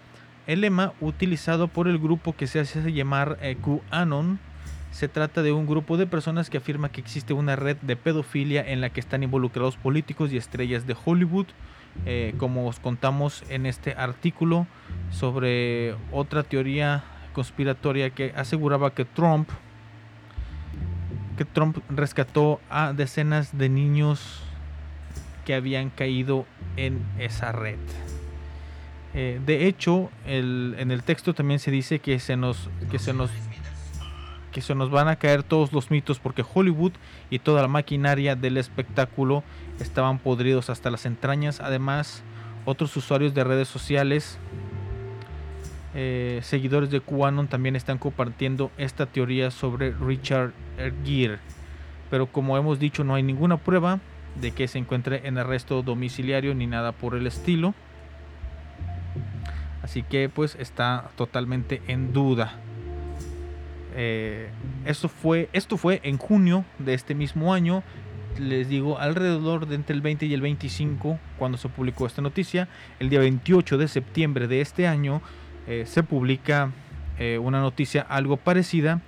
el 0.47 0.61
lema 0.61 0.93
utilizado 0.99 1.67
por 1.67 1.87
el 1.87 1.99
grupo 1.99 2.35
que 2.35 2.47
se 2.47 2.59
hace 2.59 2.91
llamar 2.91 3.37
eh, 3.39 3.55
QAnon 3.55 4.39
se 4.93 5.07
trata 5.07 5.41
de 5.41 5.51
un 5.51 5.65
grupo 5.65 5.97
de 5.97 6.05
personas 6.05 6.51
que 6.51 6.57
afirma 6.57 6.89
que 6.91 7.01
existe 7.01 7.33
una 7.33 7.55
red 7.55 7.77
de 7.81 7.95
pedofilia 7.95 8.61
en 8.61 8.79
la 8.79 8.91
que 8.91 8.99
están 8.99 9.23
involucrados 9.23 9.75
políticos 9.75 10.31
y 10.31 10.37
estrellas 10.37 10.85
de 10.85 10.95
Hollywood, 11.03 11.47
eh, 12.05 12.35
como 12.37 12.67
os 12.67 12.79
contamos 12.79 13.43
en 13.49 13.65
este 13.65 13.93
artículo 13.93 14.67
sobre 15.09 15.95
otra 16.11 16.43
teoría 16.43 17.03
conspiratoria 17.33 18.11
que 18.11 18.33
aseguraba 18.35 18.93
que 18.93 19.03
Trump 19.03 19.49
que 21.37 21.45
Trump 21.45 21.79
rescató 21.89 22.61
a 22.69 22.93
decenas 22.93 23.57
de 23.57 23.67
niños 23.67 24.43
que 25.45 25.55
habían 25.55 25.89
caído 25.89 26.45
en 26.77 27.01
esa 27.17 27.51
red. 27.51 27.79
Eh, 29.15 29.41
de 29.43 29.67
hecho, 29.67 30.11
el- 30.27 30.75
en 30.77 30.91
el 30.91 31.01
texto 31.01 31.33
también 31.33 31.59
se 31.59 31.71
dice 31.71 31.97
que 31.97 32.19
se 32.19 32.37
nos 32.37 32.69
que 32.91 32.99
se 32.99 33.13
nos 33.13 33.31
que 34.53 34.61
se 34.61 34.75
nos 34.75 34.89
van 34.89 35.09
a 35.09 35.17
caer 35.17 35.43
todos 35.43 35.73
los 35.73 35.91
mitos 35.91 36.19
porque 36.19 36.45
Hollywood 36.53 36.93
y 37.29 37.39
toda 37.39 37.61
la 37.61 37.67
maquinaria 37.67 38.35
del 38.35 38.57
espectáculo 38.57 39.43
estaban 39.79 40.19
podridos 40.19 40.69
hasta 40.69 40.91
las 40.91 41.05
entrañas. 41.05 41.59
Además, 41.59 42.23
otros 42.63 42.95
usuarios 42.95 43.33
de 43.33 43.43
redes 43.43 43.67
sociales, 43.67 44.37
eh, 45.95 46.39
seguidores 46.43 46.91
de 46.91 47.01
QAnon, 47.01 47.47
también 47.47 47.75
están 47.75 47.97
compartiendo 47.97 48.71
esta 48.77 49.07
teoría 49.07 49.51
sobre 49.51 49.91
Richard 49.91 50.53
Gere. 51.03 51.39
Pero 52.09 52.27
como 52.27 52.57
hemos 52.57 52.79
dicho, 52.79 53.03
no 53.03 53.15
hay 53.15 53.23
ninguna 53.23 53.57
prueba 53.57 53.99
de 54.39 54.51
que 54.51 54.67
se 54.67 54.77
encuentre 54.77 55.27
en 55.27 55.37
arresto 55.37 55.81
domiciliario 55.81 56.53
ni 56.53 56.67
nada 56.67 56.91
por 56.91 57.15
el 57.15 57.27
estilo. 57.27 57.73
Así 59.81 60.03
que 60.03 60.29
pues 60.29 60.55
está 60.55 61.09
totalmente 61.17 61.81
en 61.87 62.13
duda. 62.13 62.62
Eh, 63.95 64.49
esto, 64.85 65.07
fue, 65.07 65.49
esto 65.53 65.77
fue 65.77 66.01
en 66.03 66.17
junio 66.17 66.65
de 66.79 66.93
este 66.93 67.15
mismo 67.15 67.53
año. 67.53 67.83
Les 68.39 68.67
digo, 68.67 68.97
alrededor 68.97 69.67
de 69.67 69.75
entre 69.75 69.95
el 69.95 70.01
20 70.01 70.25
y 70.25 70.33
el 70.33 70.41
25, 70.41 71.19
cuando 71.37 71.57
se 71.57 71.69
publicó 71.69 72.07
esta 72.07 72.21
noticia, 72.21 72.67
el 72.99 73.09
día 73.09 73.19
28 73.19 73.77
de 73.77 73.87
septiembre 73.87 74.47
de 74.47 74.61
este 74.61 74.87
año, 74.87 75.21
eh, 75.67 75.83
se 75.85 76.01
publica 76.01 76.71
eh, 77.19 77.37
una 77.37 77.61
noticia 77.61 78.01
algo 78.01 78.37
parecida, 78.37 79.01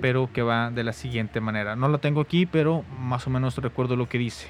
pero 0.00 0.30
que 0.32 0.42
va 0.42 0.70
de 0.70 0.84
la 0.84 0.92
siguiente 0.92 1.40
manera. 1.40 1.76
No 1.76 1.88
la 1.88 1.98
tengo 1.98 2.20
aquí, 2.20 2.44
pero 2.44 2.84
más 2.98 3.26
o 3.26 3.30
menos 3.30 3.56
recuerdo 3.56 3.96
lo 3.96 4.08
que 4.08 4.18
dice. 4.18 4.48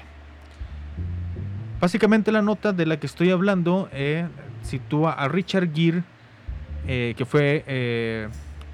Básicamente 1.79 2.33
la 2.33 2.41
nota 2.41 2.73
de 2.73 2.85
la 2.85 2.99
que 2.99 3.07
estoy 3.07 3.31
hablando 3.31 3.87
eh, 3.93 4.27
sitúa 4.63 5.13
a 5.13 5.29
Richard 5.29 5.73
Gere, 5.73 6.03
que 6.85 7.25
fue 7.25 7.63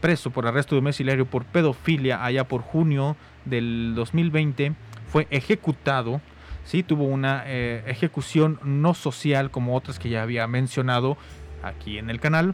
preso 0.05 0.29
por 0.29 0.45
arresto 0.45 0.75
domiciliario 0.75 1.25
por 1.25 1.45
pedofilia 1.45 2.23
allá 2.23 2.43
por 2.43 2.61
junio 2.61 3.15
del 3.43 3.93
2020, 3.95 4.73
fue 5.07 5.25
ejecutado, 5.31 6.21
¿sí? 6.63 6.83
tuvo 6.83 7.05
una 7.05 7.41
eh, 7.47 7.83
ejecución 7.87 8.59
no 8.63 8.93
social 8.93 9.49
como 9.49 9.75
otras 9.75 9.97
que 9.97 10.09
ya 10.09 10.21
había 10.21 10.45
mencionado 10.45 11.17
aquí 11.63 11.97
en 11.97 12.11
el 12.11 12.19
canal, 12.19 12.53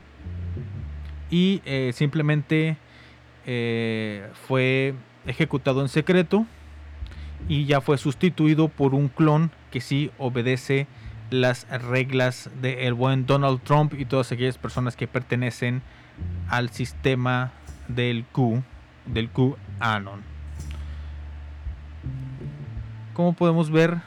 y 1.29 1.61
eh, 1.65 1.91
simplemente 1.93 2.77
eh, 3.45 4.29
fue 4.47 4.93
ejecutado 5.27 5.81
en 5.81 5.89
secreto 5.89 6.45
y 7.49 7.65
ya 7.65 7.81
fue 7.81 7.97
sustituido 7.97 8.69
por 8.69 8.95
un 8.95 9.09
clon 9.09 9.51
que 9.71 9.81
sí 9.81 10.09
obedece 10.19 10.87
las 11.31 11.67
reglas 11.69 12.49
del 12.61 12.93
buen 12.93 13.25
Donald 13.25 13.59
Trump 13.61 13.93
y 13.99 14.05
todas 14.05 14.31
aquellas 14.31 14.57
personas 14.57 14.95
que 14.95 15.05
pertenecen 15.05 15.81
al 16.49 16.69
sistema 16.69 17.51
del 17.87 18.25
Q, 18.25 18.63
del 19.05 19.29
QAnon. 19.29 20.21
Como 23.13 23.33
podemos 23.33 23.71
ver, 23.71 23.97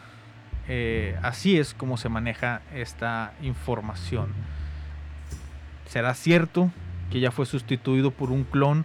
eh, 0.68 1.18
así 1.22 1.58
es 1.58 1.74
como 1.74 1.96
se 1.96 2.08
maneja 2.08 2.62
esta 2.74 3.34
información. 3.42 4.32
¿Será 5.86 6.14
cierto 6.14 6.70
que 7.10 7.20
ya 7.20 7.30
fue 7.30 7.46
sustituido 7.46 8.10
por 8.10 8.30
un 8.30 8.44
clon? 8.44 8.84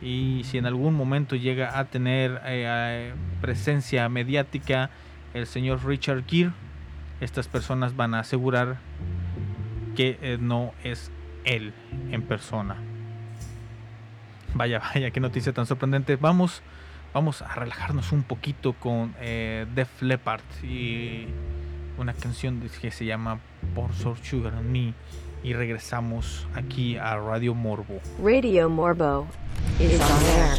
Y 0.00 0.42
si 0.44 0.58
en 0.58 0.66
algún 0.66 0.94
momento 0.94 1.34
llega 1.34 1.78
a 1.78 1.86
tener 1.86 2.40
eh, 2.44 3.12
presencia 3.40 4.08
mediática 4.08 4.90
el 5.34 5.46
señor 5.46 5.84
Richard 5.84 6.24
Gere, 6.26 6.52
estas 7.20 7.48
personas 7.48 7.96
van 7.96 8.14
a 8.14 8.20
asegurar 8.20 8.78
que 9.96 10.18
eh, 10.22 10.38
no 10.40 10.72
es 10.84 11.10
él 11.48 11.72
en 12.10 12.22
persona. 12.22 12.76
Vaya, 14.54 14.78
vaya, 14.78 15.10
qué 15.10 15.20
noticia 15.20 15.52
tan 15.52 15.66
sorprendente. 15.66 16.16
Vamos, 16.16 16.62
vamos 17.12 17.42
a 17.42 17.54
relajarnos 17.54 18.12
un 18.12 18.22
poquito 18.22 18.72
con 18.74 19.14
eh, 19.20 19.66
Def 19.74 20.02
Leppard 20.02 20.42
y 20.62 21.26
una 21.98 22.14
canción 22.14 22.62
que 22.80 22.90
se 22.90 23.04
llama 23.04 23.40
Por 23.74 23.92
Sort 23.94 24.22
Sugar 24.24 24.54
Me. 24.62 24.94
Y 25.42 25.52
regresamos 25.52 26.48
aquí 26.54 26.96
a 26.96 27.16
Radio 27.16 27.54
Morbo. 27.54 28.00
Radio 28.22 28.68
Morbo 28.68 29.28
is 29.78 30.00
on. 30.00 30.58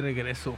regreso 0.00 0.56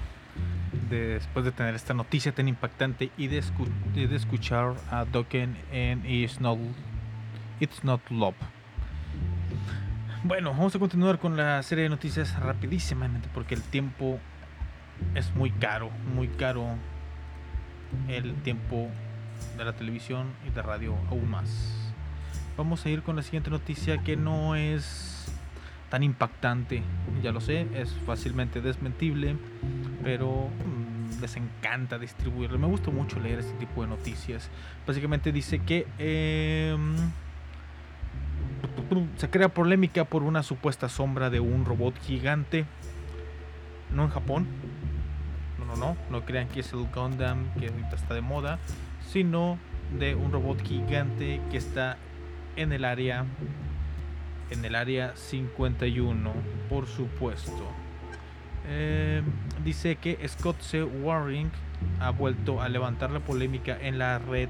después 0.91 1.45
de 1.45 1.53
tener 1.53 1.75
esta 1.75 1.95
noticia 1.95 2.33
tan 2.33 2.49
impactante 2.49 3.11
y 3.17 3.29
de, 3.29 3.43
escu- 3.43 3.69
y 3.95 4.07
de 4.07 4.17
escuchar 4.17 4.75
a 4.91 5.05
Dokken 5.05 5.57
en 5.73 6.05
It's 6.07 6.41
Not, 6.41 6.59
It's 7.61 7.83
Not 7.85 8.01
Love. 8.11 8.37
Bueno, 10.23 10.51
vamos 10.51 10.75
a 10.75 10.79
continuar 10.79 11.19
con 11.19 11.37
la 11.37 11.63
serie 11.63 11.85
de 11.85 11.91
noticias 11.91 12.39
rapidísimamente 12.41 13.29
porque 13.33 13.55
el 13.55 13.63
tiempo 13.63 14.19
es 15.15 15.35
muy 15.35 15.51
caro, 15.51 15.91
muy 16.15 16.29
caro 16.29 16.67
el 18.09 18.35
tiempo 18.43 18.89
de 19.57 19.65
la 19.65 19.73
televisión 19.75 20.27
y 20.47 20.51
de 20.51 20.63
radio 20.63 20.95
aún 21.11 21.31
más. 21.31 21.73
Vamos 22.57 22.85
a 22.85 22.89
ir 22.89 23.03
con 23.03 23.17
la 23.17 23.23
siguiente 23.23 23.51
noticia 23.51 23.99
que 23.99 24.17
no 24.17 24.57
es 24.57 25.16
tan 25.89 26.03
impactante, 26.03 26.83
ya 27.23 27.33
lo 27.33 27.41
sé, 27.41 27.67
es 27.75 27.93
fácilmente 28.07 28.61
desmentible, 28.61 29.37
pero 30.03 30.49
mm, 30.49 31.21
les 31.21 31.37
encanta 31.37 31.99
distribuirlo. 31.99 32.59
Me 32.59 32.67
gusta 32.67 32.91
mucho 32.91 33.21
leer 33.21 33.41
este 33.41 33.53
tipo 33.55 33.83
de 33.83 33.89
noticias. 33.89 34.51
Básicamente 34.87 35.33
dice 35.33 35.61
que 35.61 35.87
em, 35.99 36.97
se 39.17 39.31
crea 39.31 39.49
polémica 39.49 40.05
por 40.05 40.23
una 40.23 40.43
supuesta 40.43 40.89
sombra 40.89 41.31
de 41.31 41.41
un 41.41 41.65
robot 41.65 41.99
gigante, 42.01 42.67
no 43.95 44.05
en 44.05 44.11
Japón. 44.11 44.47
No, 45.59 45.67
no, 45.67 45.77
no, 45.77 45.97
no 46.11 46.25
crean 46.25 46.49
que 46.49 46.61
es 46.61 46.73
el 46.73 46.87
Gundam 46.95 47.53
que 47.59 47.69
ahorita 47.69 47.97
está 47.97 48.15
de 48.15 48.21
moda, 48.21 48.59
sino 49.13 49.59
de 49.99 50.15
un 50.15 50.33
robot 50.33 50.63
gigante 50.63 51.41
que 51.51 51.57
está 51.57 51.97
en 52.57 52.73
el 52.73 52.85
área 52.85 53.25
en 54.51 54.65
el 54.65 54.75
área 54.75 55.15
51, 55.17 56.33
por 56.69 56.87
supuesto. 56.87 57.71
Eh, 58.69 59.23
dice 59.65 59.97
que 59.97 60.27
Scott 60.29 60.61
C. 60.61 60.83
Waring 60.83 61.51
ha 62.01 62.11
vuelto 62.11 62.61
a 62.61 62.69
levantar 62.69 63.11
la 63.11 63.21
polémica 63.21 63.77
en 63.81 63.99
la 63.99 64.19
red 64.19 64.49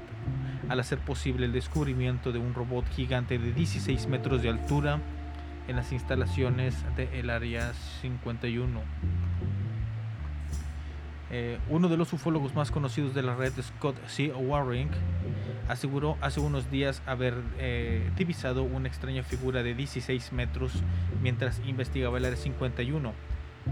al 0.69 0.79
hacer 0.79 0.99
posible 0.99 1.45
el 1.45 1.53
descubrimiento 1.53 2.31
de 2.31 2.39
un 2.39 2.53
robot 2.53 2.85
gigante 2.89 3.37
de 3.37 3.53
16 3.53 4.07
metros 4.07 4.41
de 4.41 4.49
altura 4.49 4.99
en 5.67 5.75
las 5.75 5.91
instalaciones 5.91 6.75
del 6.95 7.29
área 7.29 7.73
51. 8.01 8.81
Eh, 11.29 11.59
uno 11.69 11.89
de 11.89 11.97
los 11.97 12.13
ufólogos 12.13 12.55
más 12.55 12.71
conocidos 12.71 13.13
de 13.13 13.21
la 13.21 13.35
red, 13.35 13.51
Scott 13.61 13.95
C. 14.07 14.31
Waring, 14.31 14.89
aseguró 15.67 16.17
hace 16.21 16.39
unos 16.39 16.71
días 16.71 17.01
haber 17.05 17.33
eh, 17.57 18.09
divisado 18.15 18.63
una 18.63 18.87
extraña 18.87 19.23
figura 19.23 19.61
de 19.61 19.73
16 19.73 20.31
metros 20.31 20.71
mientras 21.21 21.61
investigaba 21.65 22.17
el 22.17 22.25
área 22.25 22.37
51. 22.37 23.13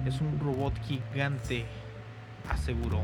Es 0.05 0.19
un 0.19 0.39
robot 0.39 0.73
gigante, 0.83 1.65
aseguró. 2.49 3.01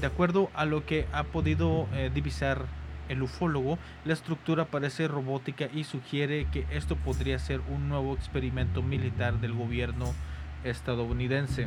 De 0.00 0.06
acuerdo 0.06 0.48
a 0.54 0.64
lo 0.64 0.86
que 0.86 1.06
ha 1.12 1.24
podido 1.24 1.88
eh, 1.92 2.10
divisar 2.14 2.64
el 3.08 3.22
ufólogo, 3.22 3.76
la 4.04 4.12
estructura 4.12 4.66
parece 4.66 5.08
robótica 5.08 5.68
y 5.74 5.82
sugiere 5.82 6.46
que 6.46 6.64
esto 6.70 6.94
podría 6.94 7.40
ser 7.40 7.60
un 7.68 7.88
nuevo 7.88 8.14
experimento 8.14 8.82
militar 8.82 9.40
del 9.40 9.52
gobierno 9.52 10.14
estadounidense. 10.62 11.66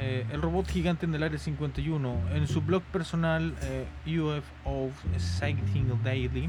Eh, 0.00 0.24
el 0.30 0.40
robot 0.40 0.68
gigante 0.68 1.06
en 1.06 1.14
el 1.14 1.22
área 1.22 1.38
51. 1.38 2.20
En 2.32 2.46
su 2.46 2.60
blog 2.62 2.82
personal 2.84 3.54
eh, 3.62 3.86
UFO 4.06 4.90
Sighting 5.18 6.00
Daily, 6.04 6.48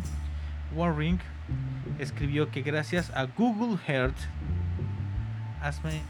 Waring 0.76 1.20
escribió 1.98 2.52
que 2.52 2.62
gracias 2.62 3.10
a 3.16 3.24
Google 3.26 3.80
Earth, 3.88 4.20
hazme 5.62 6.02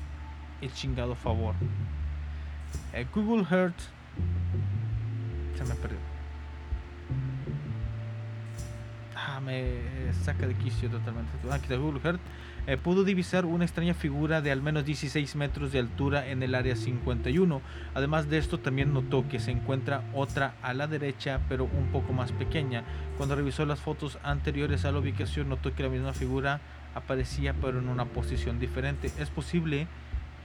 el 0.61 0.73
chingado 0.73 1.15
favor. 1.15 1.55
Eh, 2.93 3.05
Google 3.13 3.45
Earth 3.49 3.79
se 5.57 5.63
me 5.63 5.75
perdió. 5.75 6.18
Ah, 9.27 9.41
me 9.41 9.81
saca 10.23 10.47
de 10.47 10.53
quicio 10.53 10.89
totalmente. 10.89 11.31
Ah, 11.49 11.55
Aquí 11.55 11.73
eh, 12.67 12.77
pudo 12.77 13.03
divisar 13.03 13.45
una 13.45 13.65
extraña 13.65 13.93
figura 13.93 14.41
de 14.41 14.51
al 14.51 14.61
menos 14.61 14.85
16 14.85 15.35
metros 15.35 15.71
de 15.71 15.79
altura 15.79 16.27
en 16.27 16.41
el 16.41 16.55
área 16.55 16.75
51. 16.75 17.61
Además 17.95 18.29
de 18.29 18.37
esto, 18.37 18.59
también 18.59 18.93
notó 18.93 19.27
que 19.27 19.39
se 19.39 19.51
encuentra 19.51 20.03
otra 20.13 20.53
a 20.61 20.73
la 20.73 20.87
derecha, 20.87 21.41
pero 21.49 21.65
un 21.65 21.87
poco 21.87 22.13
más 22.13 22.31
pequeña. 22.31 22.83
Cuando 23.17 23.35
revisó 23.35 23.65
las 23.65 23.79
fotos 23.79 24.19
anteriores 24.23 24.85
a 24.85 24.91
la 24.91 24.99
ubicación, 24.99 25.49
notó 25.49 25.73
que 25.73 25.83
la 25.83 25.89
misma 25.89 26.13
figura 26.13 26.61
aparecía, 26.95 27.53
pero 27.53 27.79
en 27.79 27.89
una 27.89 28.05
posición 28.05 28.59
diferente. 28.59 29.11
Es 29.19 29.29
posible 29.29 29.87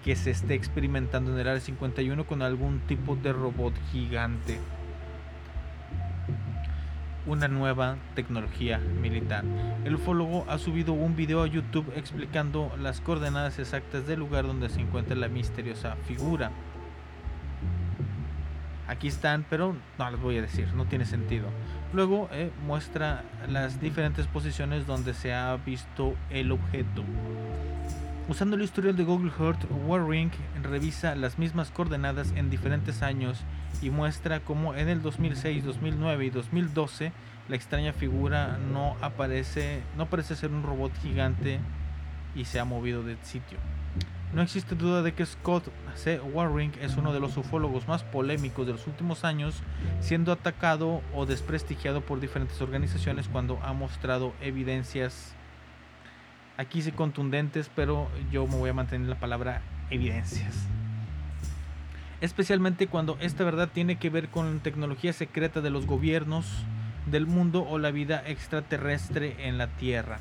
que 0.05 0.17
se 0.17 0.31
esté 0.31 0.55
experimentando 0.55 1.33
en 1.33 1.39
el 1.39 1.49
área 1.49 1.61
51 1.61 2.27
con 2.27 2.43
algún 2.43 2.81
tipo 2.81 3.17
de 3.17 3.33
robot 3.33 3.75
gigante 3.93 4.59
una 7.27 7.49
nueva 7.49 7.97
tecnología 8.15 8.79
militar. 8.79 9.45
El 9.85 9.95
ufólogo 9.95 10.45
ha 10.49 10.59
subido 10.59 10.93
un 10.93 11.17
video 11.17 11.43
a 11.43 11.47
YouTube 11.47 11.93
explicando 11.97 12.71
las 12.81 13.01
coordenadas 13.01 13.59
exactas 13.59 14.07
del 14.07 14.21
lugar 14.21 14.47
donde 14.47 14.69
se 14.69 14.81
encuentra 14.81 15.17
la 15.17 15.29
misteriosa 15.29 15.97
figura. 16.07 16.51
Aquí 18.87 19.09
están, 19.09 19.47
pero 19.49 19.75
no 19.99 20.11
les 20.11 20.21
voy 20.21 20.37
a 20.37 20.43
decir, 20.43 20.69
no 20.75 20.85
tiene 20.85 21.07
sentido. 21.07 21.49
Luego 21.95 22.29
eh, 22.33 22.51
muestra 22.67 23.25
las 23.49 23.81
diferentes 23.81 24.27
posiciones 24.27 24.87
donde 24.87 25.15
se 25.15 25.33
ha 25.33 25.57
visto 25.57 26.15
el 26.29 26.53
objeto. 26.53 27.03
Usando 28.29 28.57
el 28.57 28.63
historial 28.63 28.97
de 28.97 29.05
Google 29.05 29.33
Earth, 29.39 29.67
Waring 29.87 30.31
revisa 30.63 31.15
las 31.15 31.39
mismas 31.39 31.71
coordenadas 31.71 32.33
en 32.37 32.51
diferentes 32.51 33.03
años 33.03 33.45
y 33.85 33.91
muestra 33.91 34.41
cómo 34.41 34.75
en 34.75 34.89
el 34.89 35.03
2006, 35.03 35.65
2009 35.65 36.25
y 36.25 36.31
2012 36.31 37.13
la 37.49 37.57
extraña 37.57 37.93
figura 37.93 38.59
no 38.59 38.97
aparece, 39.03 39.83
no 39.97 40.07
parece 40.07 40.35
ser 40.37 40.51
un 40.51 40.63
robot 40.63 40.93
gigante 41.03 41.61
y 42.35 42.47
se 42.47 42.59
ha 42.59 42.65
movido 42.65 43.03
de 43.03 43.17
sitio. 43.23 43.59
No 44.33 44.43
existe 44.43 44.75
duda 44.75 45.03
de 45.03 45.13
que 45.13 45.27
Scott 45.27 45.71
C. 45.95 46.19
Waring 46.19 46.73
es 46.81 46.97
uno 46.97 47.13
de 47.13 47.21
los 47.21 47.37
ufólogos 47.37 47.87
más 47.87 48.03
polémicos 48.03 48.67
de 48.67 48.73
los 48.73 48.87
últimos 48.87 49.23
años, 49.23 49.63
siendo 50.01 50.33
atacado 50.33 51.03
o 51.15 51.27
desprestigiado 51.27 52.01
por 52.01 52.19
diferentes 52.19 52.61
organizaciones 52.61 53.29
cuando 53.29 53.61
ha 53.63 53.73
mostrado 53.75 54.33
evidencias 54.41 55.35
aquí 56.57 56.83
sí 56.83 56.93
contundentes, 56.93 57.71
pero 57.75 58.09
yo 58.31 58.47
me 58.47 58.57
voy 58.57 58.71
a 58.71 58.75
mantener 58.75 59.09
la 59.09 59.21
palabra 59.21 59.63
evidencias. 59.91 60.67
Especialmente 62.25 62.87
cuando 62.87 63.19
esta 63.21 63.45
verdad 63.45 63.69
tiene 63.71 63.97
que 63.97 64.09
ver 64.09 64.31
con 64.31 64.61
tecnología 64.61 65.13
secreta 65.13 65.61
de 65.61 65.69
los 65.69 65.85
gobiernos 65.85 66.47
del 67.05 67.27
mundo 67.27 67.67
o 67.69 67.79
la 67.79 67.91
vida 67.91 68.23
extraterrestre 68.27 69.47
en 69.47 69.59
la 69.59 69.67
Tierra. 69.67 70.21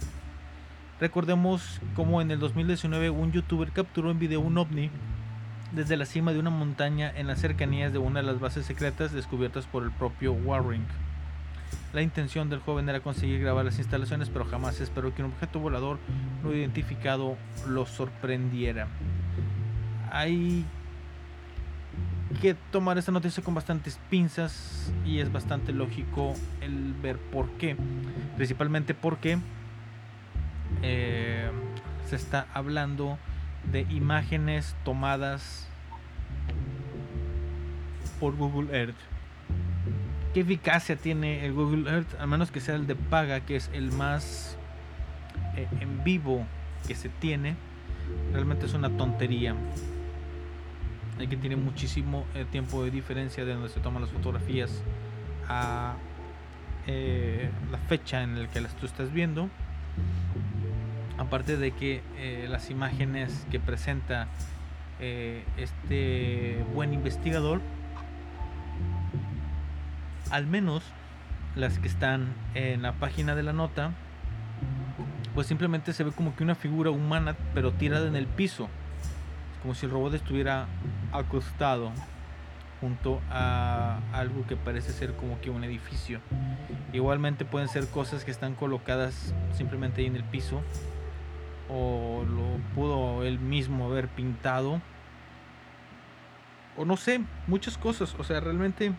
Recordemos 1.00 1.80
cómo 1.96 2.22
en 2.22 2.30
el 2.32 2.40
2019 2.40 3.10
un 3.10 3.32
youtuber 3.32 3.72
capturó 3.72 4.12
en 4.12 4.20
video 4.20 4.42
un 4.42 4.58
ovni 4.58 4.90
desde 5.72 5.96
la 5.96 6.06
cima 6.06 6.34
de 6.34 6.40
una 6.40 6.50
montaña 6.50 7.10
en 7.16 7.28
las 7.28 7.40
cercanías 7.40 7.94
de 7.94 8.00
una 8.00 8.20
de 8.20 8.26
las 8.26 8.42
bases 8.42 8.66
secretas 8.66 9.14
descubiertas 9.14 9.66
por 9.66 9.84
el 9.84 9.92
propio 9.92 10.34
Waring. 10.34 10.86
La 11.94 12.02
intención 12.02 12.50
del 12.50 12.60
joven 12.60 12.90
era 12.90 13.00
conseguir 13.00 13.40
grabar 13.40 13.64
las 13.64 13.80
instalaciones, 13.80 14.28
pero 14.28 14.44
jamás 14.44 14.82
esperó 14.82 15.16
que 15.16 15.24
un 15.24 15.32
objeto 15.32 15.60
volador 15.60 16.00
no 16.44 16.52
identificado 16.52 17.38
lo 17.66 17.86
sorprendiera. 17.86 18.90
Hay 20.12 20.66
que 22.42 22.56
tomar 22.72 22.98
esta 22.98 23.12
noticia 23.12 23.44
con 23.44 23.54
bastantes 23.54 24.00
pinzas 24.10 24.92
y 25.06 25.20
es 25.20 25.32
bastante 25.32 25.72
lógico 25.72 26.34
el 26.62 26.94
ver 26.94 27.18
por 27.18 27.50
qué. 27.52 27.76
Principalmente 28.36 28.94
porque 28.94 29.38
eh, 30.82 31.50
se 32.10 32.16
está 32.16 32.48
hablando 32.54 33.18
de 33.72 33.82
imágenes 33.90 34.76
tomadas 34.84 35.68
por 38.20 38.36
Google 38.36 38.78
Earth. 38.78 38.96
¿Qué 40.34 40.42
eficacia 40.42 40.96
tiene 40.96 41.46
el 41.46 41.54
Google 41.54 41.90
Earth? 41.90 42.20
A 42.20 42.26
menos 42.26 42.52
que 42.52 42.60
sea 42.60 42.76
el 42.76 42.88
de 42.88 42.96
paga, 42.96 43.42
que 43.42 43.56
es 43.56 43.70
el 43.74 43.92
más 43.92 44.58
eh, 45.56 45.68
en 45.80 46.04
vivo 46.04 46.46
que 46.88 46.96
se 46.96 47.10
tiene. 47.10 47.56
Realmente 48.32 48.66
es 48.66 48.74
una 48.74 48.90
tontería. 48.90 49.56
Hay 51.20 51.28
que 51.28 51.38
tiene 51.38 51.56
muchísimo 51.56 52.26
eh, 52.34 52.46
tiempo 52.52 52.84
de 52.84 52.92
diferencia 52.92 53.46
de 53.46 53.54
donde 53.54 53.70
se 53.70 53.80
toman 53.80 54.02
las 54.02 54.12
fotografías 54.12 54.82
a 55.48 55.96
eh, 56.88 57.50
la 57.72 57.78
fecha 57.78 58.24
en 58.24 58.42
la 58.42 58.50
que 58.50 58.62
las 58.62 58.76
tú 58.76 58.86
estás 58.86 59.12
viendo. 59.14 59.50
Aparte 61.18 61.58
de 61.58 61.72
que 61.72 62.02
eh, 62.18 62.48
las 62.50 62.70
imágenes 62.70 63.46
que 63.52 63.60
presenta 63.60 64.28
este 65.58 66.64
buen 66.74 66.94
investigador, 66.94 67.60
al 70.32 70.48
menos 70.48 70.82
las 71.56 71.78
que 71.78 71.90
están 71.90 72.34
en 72.56 72.84
la 72.84 72.94
página 72.94 73.36
de 73.36 73.44
la 73.44 73.52
nota, 73.52 73.92
pues 75.34 75.48
simplemente 75.48 75.92
se 75.92 76.04
ve 76.06 76.12
como 76.12 76.36
que 76.36 76.44
una 76.44 76.56
figura 76.56 76.90
humana, 76.90 77.36
pero 77.54 77.74
tirada 77.74 78.08
en 78.08 78.16
el 78.16 78.28
piso. 78.28 78.70
Como 79.64 79.74
si 79.74 79.88
el 79.88 79.92
robot 79.92 80.14
estuviera 80.14 80.68
acostado 81.12 81.92
junto 82.84 83.22
a 83.32 84.02
algo 84.12 84.46
que 84.46 84.58
parece 84.58 84.92
ser 84.92 85.16
como 85.16 85.40
que 85.40 85.50
un 85.50 85.64
edificio. 85.64 86.20
Igualmente 86.92 87.46
pueden 87.46 87.70
ser 87.70 87.88
cosas 87.88 88.26
que 88.26 88.32
están 88.32 88.56
colocadas 88.56 89.34
simplemente 89.54 90.02
ahí 90.02 90.08
en 90.08 90.18
el 90.18 90.26
piso. 90.26 90.62
O 91.70 92.26
lo 92.28 92.58
pudo 92.76 93.24
él 93.24 93.40
mismo 93.40 93.86
haber 93.86 94.10
pintado. 94.10 94.82
O 96.76 96.84
no 96.84 96.98
sé, 96.98 97.22
muchas 97.48 97.78
cosas. 97.78 98.16
O 98.20 98.26
sea, 98.26 98.42
realmente 98.42 98.92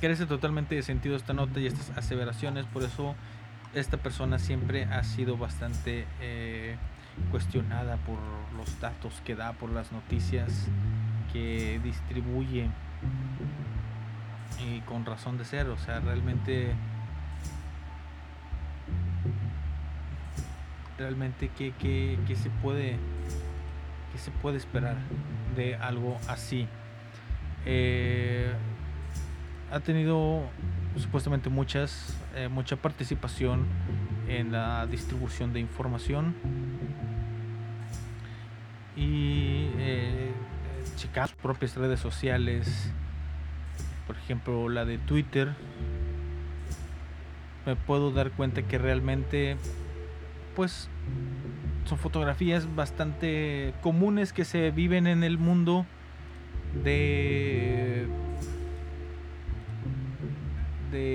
carece 0.00 0.24
totalmente 0.24 0.74
de 0.74 0.82
sentido 0.82 1.16
esta 1.16 1.34
nota 1.34 1.60
y 1.60 1.66
estas 1.66 1.90
aseveraciones. 1.98 2.64
Por 2.64 2.82
eso 2.82 3.14
esta 3.74 3.98
persona 3.98 4.38
siempre 4.38 4.84
ha 4.84 5.04
sido 5.04 5.36
bastante 5.36 6.06
eh, 6.22 6.76
cuestionada 7.30 7.96
por 7.98 8.18
los 8.56 8.80
datos 8.80 9.20
que 9.24 9.34
da, 9.34 9.52
por 9.52 9.70
las 9.70 9.92
noticias 9.92 10.68
que 11.32 11.80
distribuye. 11.82 12.68
Y 14.64 14.80
con 14.80 15.04
razón 15.04 15.38
de 15.38 15.44
ser, 15.44 15.68
o 15.68 15.78
sea, 15.78 16.00
realmente... 16.00 16.74
Realmente, 20.96 21.50
¿qué, 21.56 21.72
qué, 21.78 22.18
qué 22.26 22.36
se 22.36 22.50
puede... 22.50 22.98
¿Qué 24.12 24.18
se 24.20 24.30
puede 24.30 24.58
esperar 24.58 24.96
de 25.56 25.74
algo 25.74 26.18
así? 26.28 26.68
Eh, 27.66 28.52
ha 29.72 29.80
tenido 29.80 30.42
supuestamente 30.96 31.50
muchas 31.50 32.16
eh, 32.36 32.48
mucha 32.48 32.74
participación 32.74 33.64
en 34.28 34.50
la 34.50 34.86
distribución 34.86 35.52
de 35.52 35.60
información 35.60 36.34
y 38.96 39.68
eh, 39.78 40.32
checar 40.96 41.28
sus 41.28 41.36
propias 41.38 41.76
redes 41.76 42.00
sociales 42.00 42.92
por 44.06 44.16
ejemplo 44.16 44.68
la 44.68 44.84
de 44.84 44.98
Twitter. 44.98 45.54
Me 47.66 47.76
puedo 47.76 48.10
dar 48.10 48.30
cuenta 48.30 48.62
que 48.62 48.78
realmente 48.78 49.56
pues 50.54 50.88
son 51.86 51.98
fotografías 51.98 52.74
bastante 52.74 53.74
comunes 53.82 54.32
que 54.32 54.44
se 54.44 54.70
viven 54.70 55.06
en 55.06 55.24
el 55.24 55.38
mundo 55.38 55.86
de 56.82 58.06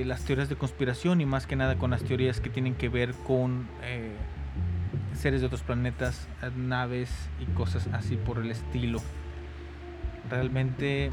las 0.06 0.26
teorías 0.26 0.50
de 0.50 0.56
conspiración 0.56 1.22
y 1.22 1.26
más 1.26 1.48
que 1.48 1.56
nada 1.56 1.78
con 1.78 1.92
las 1.92 2.04
teorías 2.04 2.42
que 2.42 2.50
tienen 2.50 2.76
que 2.76 2.90
ver 2.90 3.14
con 3.26 3.68
eh, 3.84 4.12
seres 5.20 5.42
de 5.42 5.48
otros 5.48 5.62
planetas, 5.64 6.28
naves 6.56 7.12
y 7.42 7.46
cosas 7.54 7.88
así 7.92 8.16
por 8.16 8.38
el 8.40 8.50
estilo. 8.52 9.02
Realmente 10.30 11.12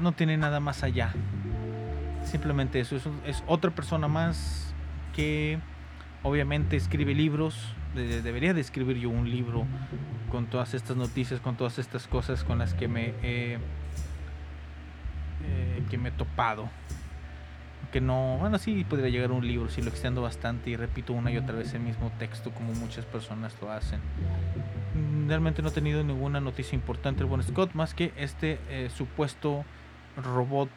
no 0.00 0.12
tiene 0.12 0.36
nada 0.36 0.60
más 0.60 0.82
allá. 0.84 1.12
Simplemente 2.24 2.78
eso, 2.80 2.96
es, 3.26 3.42
otra 3.46 3.70
persona 3.72 4.06
más 4.08 4.72
que 5.14 5.58
obviamente 6.22 6.76
escribe 6.76 7.14
libros. 7.14 7.74
de- 7.96 8.22
debería 8.22 8.54
de 8.54 8.60
escribir 8.62 8.96
yo 8.96 9.10
un 9.10 9.28
libro 9.28 9.66
con 10.30 10.46
todas 10.46 10.72
estas 10.72 10.96
noticias, 10.96 11.40
con 11.40 11.56
todas 11.56 11.78
estas 11.78 12.06
cosas 12.06 12.42
con 12.42 12.58
las 12.58 12.72
que 12.72 12.88
me 12.88 13.08
he, 13.22 13.58
eh, 15.44 15.82
que 15.90 15.98
me 15.98 16.08
he 16.08 16.12
topado 16.12 16.70
que 17.92 18.00
no, 18.00 18.38
bueno, 18.40 18.58
sí 18.58 18.84
podría 18.88 19.10
llegar 19.10 19.30
un 19.30 19.46
libro 19.46 19.68
si 19.68 19.82
lo 19.82 19.90
extiendo 19.90 20.22
bastante 20.22 20.70
y 20.70 20.76
repito 20.76 21.12
una 21.12 21.30
y 21.30 21.36
otra 21.36 21.54
vez 21.54 21.74
el 21.74 21.80
mismo 21.80 22.10
texto 22.18 22.50
como 22.50 22.72
muchas 22.72 23.04
personas 23.04 23.54
lo 23.60 23.70
hacen. 23.70 24.00
Mm, 24.94 25.28
Realmente 25.28 25.62
no 25.62 25.68
he 25.68 25.72
tenido 25.72 26.02
ninguna 26.02 26.40
noticia 26.40 26.74
importante 26.74 27.22
el 27.22 27.28
buen 27.28 27.42
Scott 27.42 27.74
más 27.74 27.94
que 27.94 28.12
este 28.16 28.58
eh, 28.68 28.90
supuesto 28.92 29.64
robot 30.16 30.70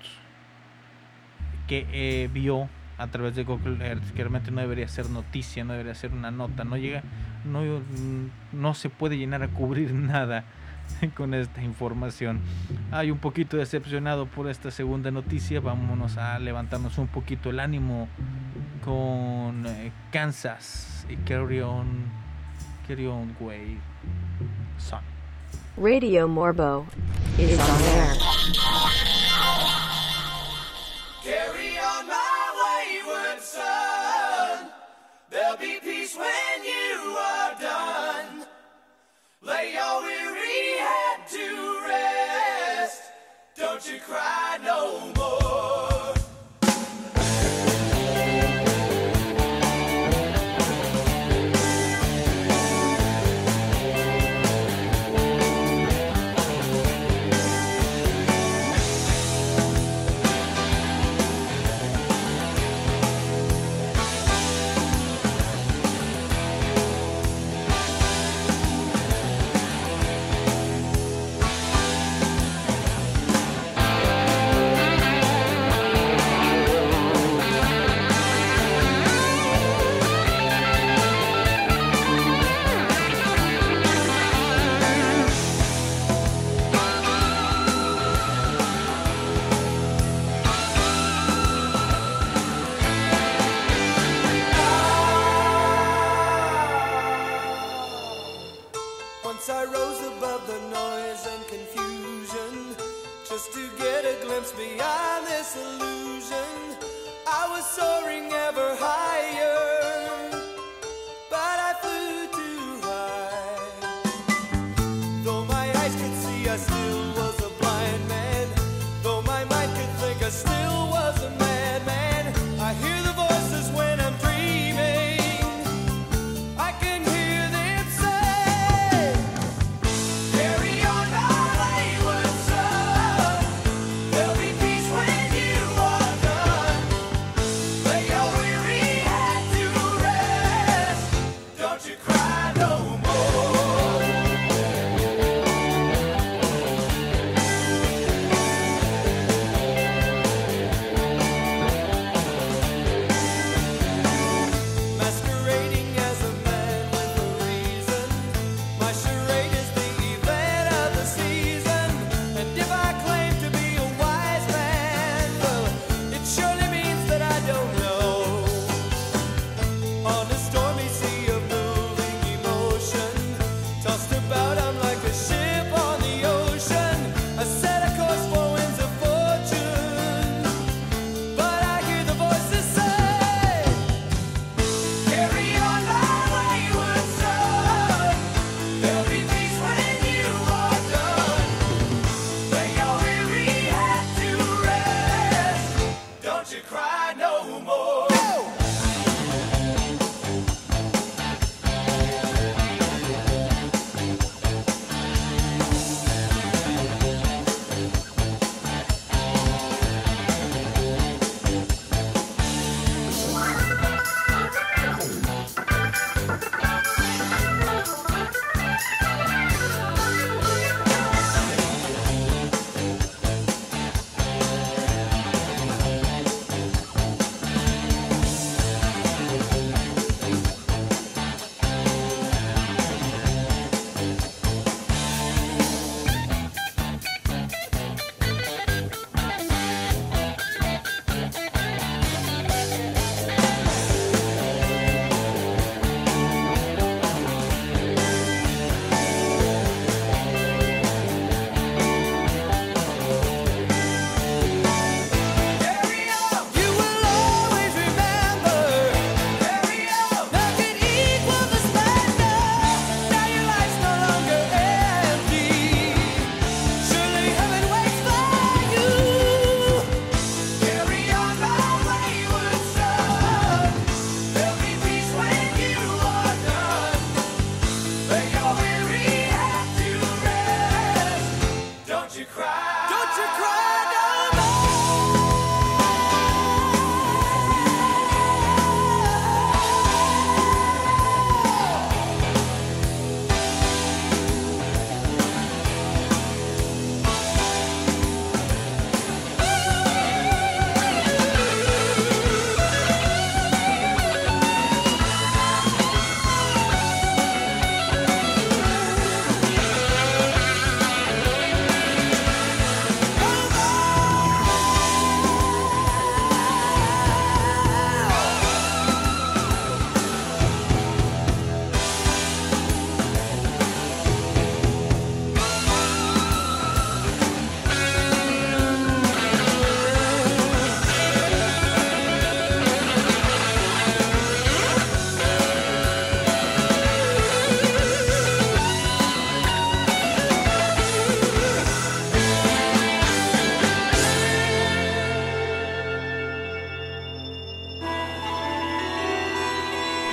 que 1.68 1.88
eh, 1.92 2.30
vio 2.32 2.70
a 2.98 3.08
través 3.08 3.36
de 3.36 3.44
Google 3.44 3.86
Earth, 3.86 4.12
que 4.12 4.18
realmente 4.18 4.52
no 4.52 4.62
debería 4.62 4.88
ser 4.88 5.10
noticia, 5.10 5.64
no 5.64 5.74
debería 5.74 5.96
ser 5.96 6.12
una 6.12 6.32
nota, 6.32 6.64
no 6.64 6.78
llega, 6.78 7.02
no, 7.44 7.62
mm, 7.62 8.30
no 8.54 8.74
se 8.74 8.90
puede 8.90 9.18
llenar 9.18 9.42
a 9.42 9.48
cubrir 9.48 9.94
nada 9.94 10.44
con 11.16 11.34
esta 11.34 11.62
información. 11.62 12.42
Hay 12.92 13.12
un 13.12 13.18
poquito 13.18 13.58
decepcionado 13.58 14.26
por 14.26 14.50
esta 14.50 14.72
segunda 14.72 15.12
noticia. 15.12 15.60
Vámonos 15.60 16.18
a 16.18 16.40
levantarnos 16.40 16.98
un 16.98 17.08
poquito 17.08 17.50
el 17.50 17.60
ánimo 17.60 18.08
con 18.84 19.66
eh, 19.66 19.92
Kansas 20.12 21.06
y 21.10 21.16
Carry 21.18 21.62
On, 21.62 21.88
Carry 22.88 23.08
On 23.08 23.36
Way 23.40 23.78
Son. 24.78 25.02
Radio 25.78 26.28
Morbo 26.28 26.86
is 27.38 27.60
on 27.60 27.82
air. 27.82 28.14
Carry 31.22 31.78
on 31.78 32.08
my 32.08 33.04
wayward 33.04 33.42
son. 33.42 34.70
There'll 35.30 35.58
be 35.58 35.80
peace 35.84 36.16
when 36.16 36.55
you 43.88 44.00
cry 44.00 44.58
no 44.64 45.00
more. 45.00 45.15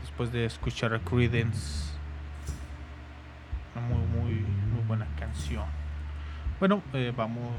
Después 0.00 0.32
de 0.32 0.46
escuchar 0.46 0.94
a 0.94 0.98
Credence. 0.98 1.92
Una 3.74 3.86
muy, 3.86 4.06
muy, 4.06 4.32
muy 4.72 4.82
buena 4.86 5.06
canción. 5.18 5.64
Bueno, 6.58 6.82
eh, 6.94 7.12
vamos 7.14 7.52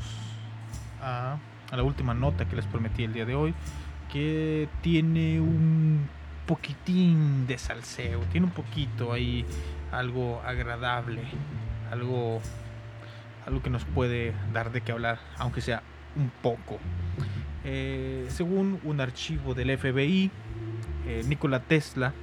a, 1.01 1.37
a 1.69 1.75
la 1.75 1.83
última 1.83 2.15
nota 2.15 2.45
que 2.45 2.55
les 2.55 2.65
prometí 2.65 3.03
el 3.03 3.13
día 3.13 3.25
de 3.25 3.35
hoy. 3.35 3.53
Que 4.11 4.67
tiene 4.81 5.39
un 5.39 6.09
poquitín 6.47 7.45
de 7.45 7.59
salseo. 7.59 8.21
Tiene 8.31 8.47
un 8.47 8.53
poquito 8.53 9.13
ahí 9.13 9.45
algo 9.91 10.41
agradable. 10.43 11.21
Algo, 11.91 12.41
algo 13.45 13.61
que 13.61 13.69
nos 13.69 13.85
puede 13.85 14.33
dar 14.51 14.71
de 14.71 14.81
qué 14.81 14.93
hablar. 14.93 15.19
Aunque 15.37 15.61
sea 15.61 15.83
un 16.15 16.31
poco. 16.41 16.79
Eh, 17.69 18.27
según 18.29 18.79
un 18.85 19.01
archivo 19.01 19.53
del 19.53 19.77
FBI, 19.77 20.31
eh, 21.05 21.23
Nikola 21.27 21.59
Tesla, 21.59 22.13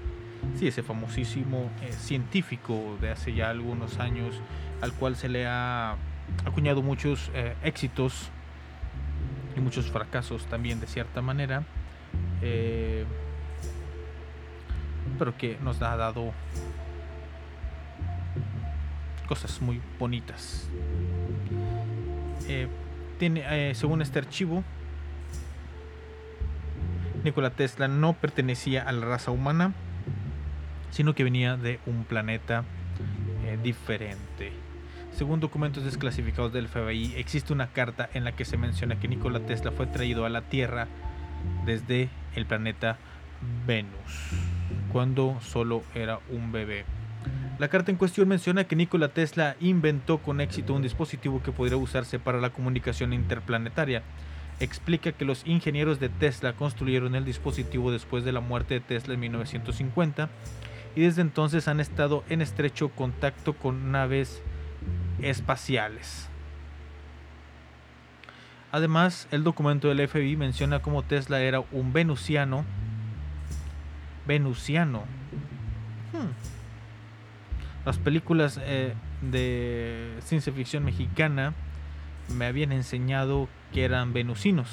sí, 0.59 0.69
ese 0.69 0.83
famosísimo 0.83 1.71
eh, 1.83 1.93
científico 1.93 2.97
de 2.99 3.11
hace 3.11 3.35
ya 3.35 3.51
algunos 3.51 3.99
años, 3.99 4.41
al 4.81 4.95
cual 4.95 5.17
se 5.17 5.29
le 5.29 5.47
ha 5.47 5.97
acuñado 6.47 6.81
muchos 6.81 7.31
éxitos 7.63 8.31
y 9.55 9.61
muchos 9.61 9.91
fracasos 9.91 10.47
también 10.47 10.81
de 10.81 10.87
cierta 10.87 11.21
manera, 11.21 11.63
pero 15.19 15.37
que 15.37 15.59
nos 15.63 15.83
ha 15.83 15.95
dado 15.99 16.33
cosas 19.29 19.61
muy 19.61 19.79
bonitas. 19.99 20.71
Tiene, 23.19 23.75
según 23.75 24.01
este 24.01 24.19
archivo, 24.19 24.65
Nikola 27.25 27.51
Tesla 27.51 27.89
no 27.89 28.13
pertenecía 28.13 28.83
a 28.83 28.93
la 28.93 29.07
raza 29.07 29.31
humana, 29.31 29.73
sino 30.91 31.15
que 31.15 31.25
venía 31.25 31.57
de 31.57 31.81
un 31.87 32.05
planeta 32.05 32.65
eh, 33.47 33.59
diferente. 33.63 34.53
Según 35.13 35.41
documentos 35.41 35.85
desclasificados 35.85 36.53
del 36.53 36.69
FBI, 36.69 37.15
existe 37.17 37.53
una 37.53 37.69
carta 37.69 38.11
en 38.13 38.25
la 38.25 38.33
que 38.33 38.45
se 38.45 38.59
menciona 38.59 39.01
que 39.01 39.09
Nikola 39.09 39.41
Tesla 39.41 39.71
fue 39.71 39.87
traído 39.87 40.27
a 40.27 40.29
la 40.29 40.43
Tierra 40.43 40.87
desde 41.65 42.11
el 42.35 42.47
planeta 42.47 42.99
Venus, 43.67 44.31
cuando 44.93 45.39
solo 45.41 45.83
era 45.95 46.19
un 46.31 46.53
bebé. 46.53 46.85
La 47.59 47.69
carta 47.69 47.91
en 47.91 47.97
cuestión 47.97 48.29
menciona 48.29 48.65
que 48.65 48.77
Nikola 48.77 49.09
Tesla 49.09 49.57
inventó 49.61 50.19
con 50.19 50.41
éxito 50.41 50.75
un 50.75 50.83
dispositivo 50.83 51.43
que 51.43 51.53
podría 51.53 51.77
usarse 51.77 52.19
para 52.19 52.41
la 52.41 52.51
comunicación 52.51 53.13
interplanetaria. 53.13 54.03
Explica 54.61 55.13
que 55.13 55.25
los 55.25 55.47
ingenieros 55.47 55.99
de 56.01 56.09
Tesla 56.09 56.53
construyeron 56.53 57.15
el 57.15 57.25
dispositivo 57.25 57.91
después 57.91 58.25
de 58.25 58.33
la 58.33 58.41
muerte 58.41 58.75
de 58.75 58.81
Tesla 58.81 59.15
en 59.15 59.21
1950 59.21 60.29
y 60.97 61.03
desde 61.03 61.23
entonces 61.23 61.67
han 61.67 61.81
estado 61.81 62.23
en 62.29 62.41
estrecho 62.41 62.91
contacto 62.91 63.55
con 63.55 63.91
naves 63.91 64.43
espaciales. 65.21 66.29
Además, 68.71 69.29
el 69.31 69.45
documento 69.45 69.89
del 69.89 70.09
FBI 70.09 70.37
menciona 70.37 70.83
cómo 70.83 71.03
Tesla 71.03 71.41
era 71.41 71.61
un 71.73 71.93
venusiano. 71.93 72.65
Venusiano. 74.27 75.05
Hmm. 76.13 76.33
Las 77.87 77.99
películas 77.99 78.59
eh, 78.63 78.95
de 79.21 80.17
ciencia 80.21 80.53
ficción 80.53 80.85
mexicana 80.85 81.55
me 82.29 82.47
habían 82.47 82.73
enseñado 82.73 83.49
que 83.73 83.85
eran 83.85 84.13
venusinos. 84.13 84.69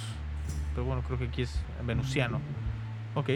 Pero 0.73 0.85
bueno, 0.85 1.03
creo 1.05 1.19
que 1.19 1.25
aquí 1.25 1.43
es 1.43 1.61
venusiano. 1.85 2.39
Ok. 3.15 3.29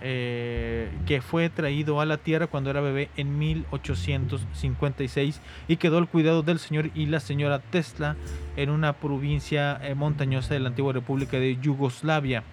eh, 0.00 0.90
que 1.06 1.20
fue 1.20 1.50
traído 1.50 2.00
a 2.00 2.06
la 2.06 2.18
Tierra 2.18 2.46
cuando 2.46 2.70
era 2.70 2.80
bebé 2.80 3.10
en 3.16 3.36
1856 3.38 5.40
y 5.66 5.76
quedó 5.76 5.98
al 5.98 6.08
cuidado 6.08 6.42
del 6.42 6.60
señor 6.60 6.90
y 6.94 7.06
la 7.06 7.20
señora 7.20 7.58
Tesla 7.58 8.16
en 8.56 8.70
una 8.70 8.92
provincia 8.92 9.78
eh, 9.82 9.94
montañosa 9.94 10.54
de 10.54 10.60
la 10.60 10.68
antigua 10.68 10.92
República 10.92 11.38
de 11.38 11.56
Yugoslavia, 11.56 12.44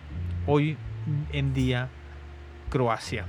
hoy 0.48 0.78
en 1.34 1.54
día 1.54 1.90
Croacia. 2.70 3.26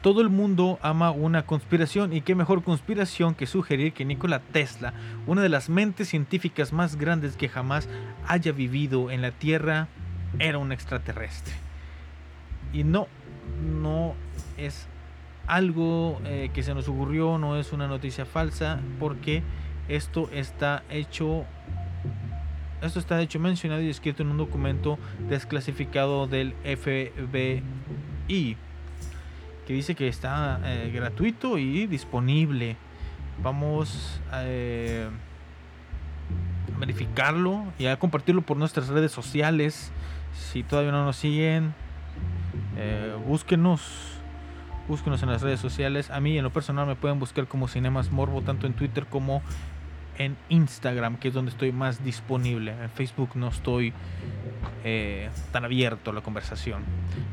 Todo 0.00 0.20
el 0.20 0.28
mundo 0.28 0.78
ama 0.80 1.10
una 1.10 1.44
conspiración 1.44 2.12
y 2.12 2.20
qué 2.20 2.36
mejor 2.36 2.62
conspiración 2.62 3.34
que 3.34 3.46
sugerir 3.46 3.92
que 3.92 4.04
Nikola 4.04 4.38
Tesla, 4.38 4.94
una 5.26 5.42
de 5.42 5.48
las 5.48 5.68
mentes 5.68 6.08
científicas 6.08 6.72
más 6.72 6.94
grandes 6.94 7.36
que 7.36 7.48
jamás 7.48 7.88
haya 8.28 8.52
vivido 8.52 9.10
en 9.10 9.22
la 9.22 9.32
Tierra, 9.32 9.88
era 10.38 10.58
un 10.58 10.70
extraterrestre. 10.70 11.52
Y 12.72 12.84
no, 12.84 13.08
no 13.80 14.14
es 14.56 14.86
algo 15.48 16.20
eh, 16.24 16.50
que 16.54 16.62
se 16.62 16.74
nos 16.74 16.86
ocurrió, 16.86 17.36
no 17.38 17.58
es 17.58 17.72
una 17.72 17.88
noticia 17.88 18.24
falsa, 18.24 18.78
porque 19.00 19.42
esto 19.88 20.30
está 20.32 20.84
hecho, 20.90 21.44
esto 22.82 23.00
está 23.00 23.20
hecho 23.20 23.40
mencionado 23.40 23.82
y 23.82 23.88
escrito 23.88 24.22
en 24.22 24.28
un 24.28 24.36
documento 24.36 24.96
desclasificado 25.28 26.28
del 26.28 26.54
FBI 26.62 28.56
que 29.68 29.74
dice 29.74 29.94
que 29.94 30.08
está 30.08 30.62
eh, 30.64 30.90
gratuito 30.94 31.58
y 31.58 31.86
disponible. 31.86 32.78
Vamos 33.42 34.18
eh, 34.32 35.06
a 36.74 36.78
verificarlo 36.78 37.66
y 37.78 37.84
a 37.84 37.98
compartirlo 37.98 38.40
por 38.40 38.56
nuestras 38.56 38.88
redes 38.88 39.12
sociales. 39.12 39.92
Si 40.32 40.62
todavía 40.62 40.90
no 40.90 41.04
nos 41.04 41.16
siguen, 41.16 41.74
eh, 42.78 43.14
búsquenos. 43.26 43.82
Búsquenos 44.88 45.22
en 45.22 45.28
las 45.28 45.42
redes 45.42 45.60
sociales. 45.60 46.10
A 46.10 46.18
mí 46.18 46.38
en 46.38 46.44
lo 46.44 46.50
personal 46.50 46.86
me 46.86 46.96
pueden 46.96 47.18
buscar 47.18 47.46
como 47.46 47.68
Cinemas 47.68 48.10
Morbo 48.10 48.40
tanto 48.40 48.66
en 48.66 48.72
Twitter 48.72 49.04
como 49.04 49.42
en 50.18 50.36
Instagram, 50.48 51.16
que 51.16 51.28
es 51.28 51.34
donde 51.34 51.50
estoy 51.50 51.72
más 51.72 52.04
disponible. 52.04 52.72
En 52.72 52.90
Facebook 52.90 53.30
no 53.34 53.48
estoy 53.48 53.92
eh, 54.84 55.30
tan 55.52 55.64
abierto 55.64 56.10
a 56.10 56.14
la 56.14 56.20
conversación. 56.20 56.82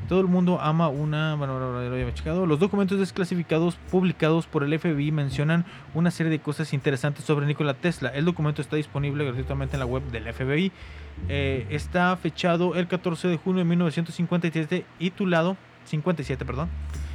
Todo 0.07 0.21
el 0.21 0.27
mundo 0.27 0.59
ama 0.61 0.87
una. 0.87 1.35
Bueno, 1.35 1.59
lo 1.59 1.77
había 1.77 2.13
checado. 2.13 2.45
Los 2.45 2.59
documentos 2.59 2.99
desclasificados 2.99 3.75
publicados 3.91 4.45
por 4.45 4.63
el 4.63 4.77
FBI 4.79 5.11
mencionan 5.11 5.65
una 5.93 6.11
serie 6.11 6.31
de 6.31 6.39
cosas 6.39 6.73
interesantes 6.73 7.25
sobre 7.25 7.45
Nikola 7.45 7.73
Tesla. 7.73 8.09
El 8.09 8.25
documento 8.25 8.61
está 8.61 8.75
disponible 8.75 9.25
gratuitamente 9.25 9.75
en 9.75 9.79
la 9.79 9.85
web 9.85 10.03
del 10.11 10.31
FBI. 10.31 10.71
Eh, 11.29 11.65
está 11.69 12.15
fechado 12.17 12.75
el 12.75 12.87
14 12.87 13.27
de 13.27 13.37
junio 13.37 13.59
de 13.59 13.65
1957 13.65 14.85
y 14.99 15.09
titulado 15.09 15.57
57, 15.85 16.45
perdón, 16.45 16.69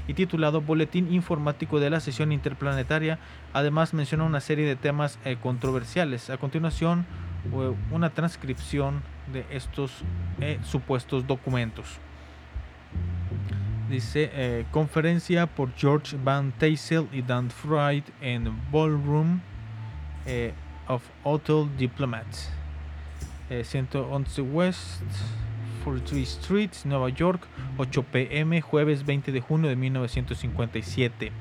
y 0.08 0.14
titulado 0.14 0.60
Boletín 0.60 1.12
Informático 1.12 1.80
de 1.80 1.90
la 1.90 2.00
Sesión 2.00 2.32
Interplanetaria. 2.32 3.18
Además 3.52 3.94
menciona 3.94 4.24
una 4.24 4.40
serie 4.40 4.66
de 4.66 4.76
temas 4.76 5.18
eh, 5.24 5.36
controversiales. 5.40 6.30
A 6.30 6.36
continuación, 6.36 7.06
eh, 7.52 7.74
una 7.90 8.10
transcripción 8.10 9.02
de 9.32 9.44
estos 9.50 9.92
eh, 10.40 10.58
supuestos 10.64 11.26
documentos. 11.26 11.98
Dice 13.88 14.64
conferencia 14.70 15.46
por 15.46 15.74
George 15.74 16.16
Van 16.22 16.52
Tassel 16.52 17.08
y 17.12 17.22
Dan 17.22 17.50
Freud 17.50 18.04
en 18.20 18.56
Ballroom 18.70 19.40
of 20.86 21.02
Hotel 21.24 21.68
Diplomats. 21.76 22.50
Eh, 23.50 23.64
111 23.64 24.42
West 24.42 25.02
43 25.84 26.22
Street, 26.22 26.70
Nueva 26.84 27.08
York, 27.10 27.42
8 27.78 28.02
pm, 28.04 28.60
jueves 28.60 29.04
20 29.04 29.32
de 29.32 29.40
junio 29.40 29.68
de 29.68 29.76
1957. 29.76 31.32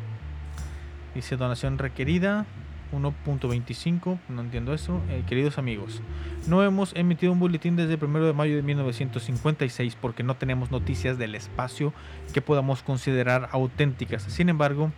Dice 1.15 1.37
donación 1.37 1.77
requerida 1.77 2.45
1.25, 2.91 4.19
no 4.29 4.41
entiendo 4.41 4.73
eso. 4.73 5.01
Eh, 5.09 5.23
queridos 5.27 5.57
amigos, 5.57 6.01
no 6.47 6.63
hemos 6.63 6.95
emitido 6.95 7.31
un 7.31 7.39
boletín 7.39 7.75
desde 7.75 7.93
el 7.93 8.03
1 8.03 8.25
de 8.25 8.33
mayo 8.33 8.55
de 8.55 8.61
1956 8.63 9.95
porque 9.95 10.23
no 10.23 10.35
tenemos 10.35 10.71
noticias 10.71 11.17
del 11.17 11.35
espacio 11.35 11.93
que 12.33 12.41
podamos 12.41 12.81
considerar 12.81 13.49
auténticas. 13.51 14.23
Sin 14.23 14.49
embargo, 14.49 14.91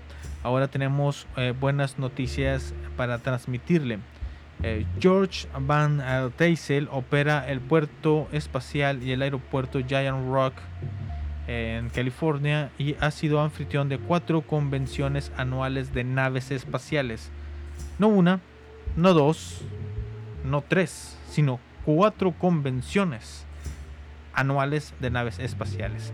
ahora 0.44 0.68
tenemos 0.68 1.28
eh, 1.38 1.54
buenas 1.60 2.00
noticias 2.00 2.74
para 2.96 3.20
transmitirle. 3.20 4.00
Eh, 4.64 4.86
George 5.00 5.48
Van 5.60 6.04
Tassel 6.38 6.88
opera 6.92 7.50
el 7.50 7.62
puerto 7.62 8.28
espacial 8.32 9.02
y 9.02 9.12
el 9.12 9.24
aeropuerto 9.24 9.80
Giant 9.80 10.32
Rock 10.32 10.54
en 11.48 11.90
California 11.90 12.70
y 12.78 12.96
ha 13.00 13.12
sido 13.12 13.42
anfitrión 13.42 13.90
de 13.90 13.98
cuatro 13.98 14.42
convenciones 14.42 15.32
anuales 15.36 15.94
de 15.94 16.04
naves 16.04 16.52
espaciales. 16.52 17.32
No 17.98 18.08
una, 18.08 18.40
no 18.96 19.14
dos, 19.14 19.62
no 20.46 20.62
tres, 20.62 21.18
sino 21.30 21.60
cuatro 21.84 22.32
convenciones 22.32 23.46
anuales 24.34 24.94
de 25.00 25.10
naves 25.10 25.40
espaciales. 25.40 26.14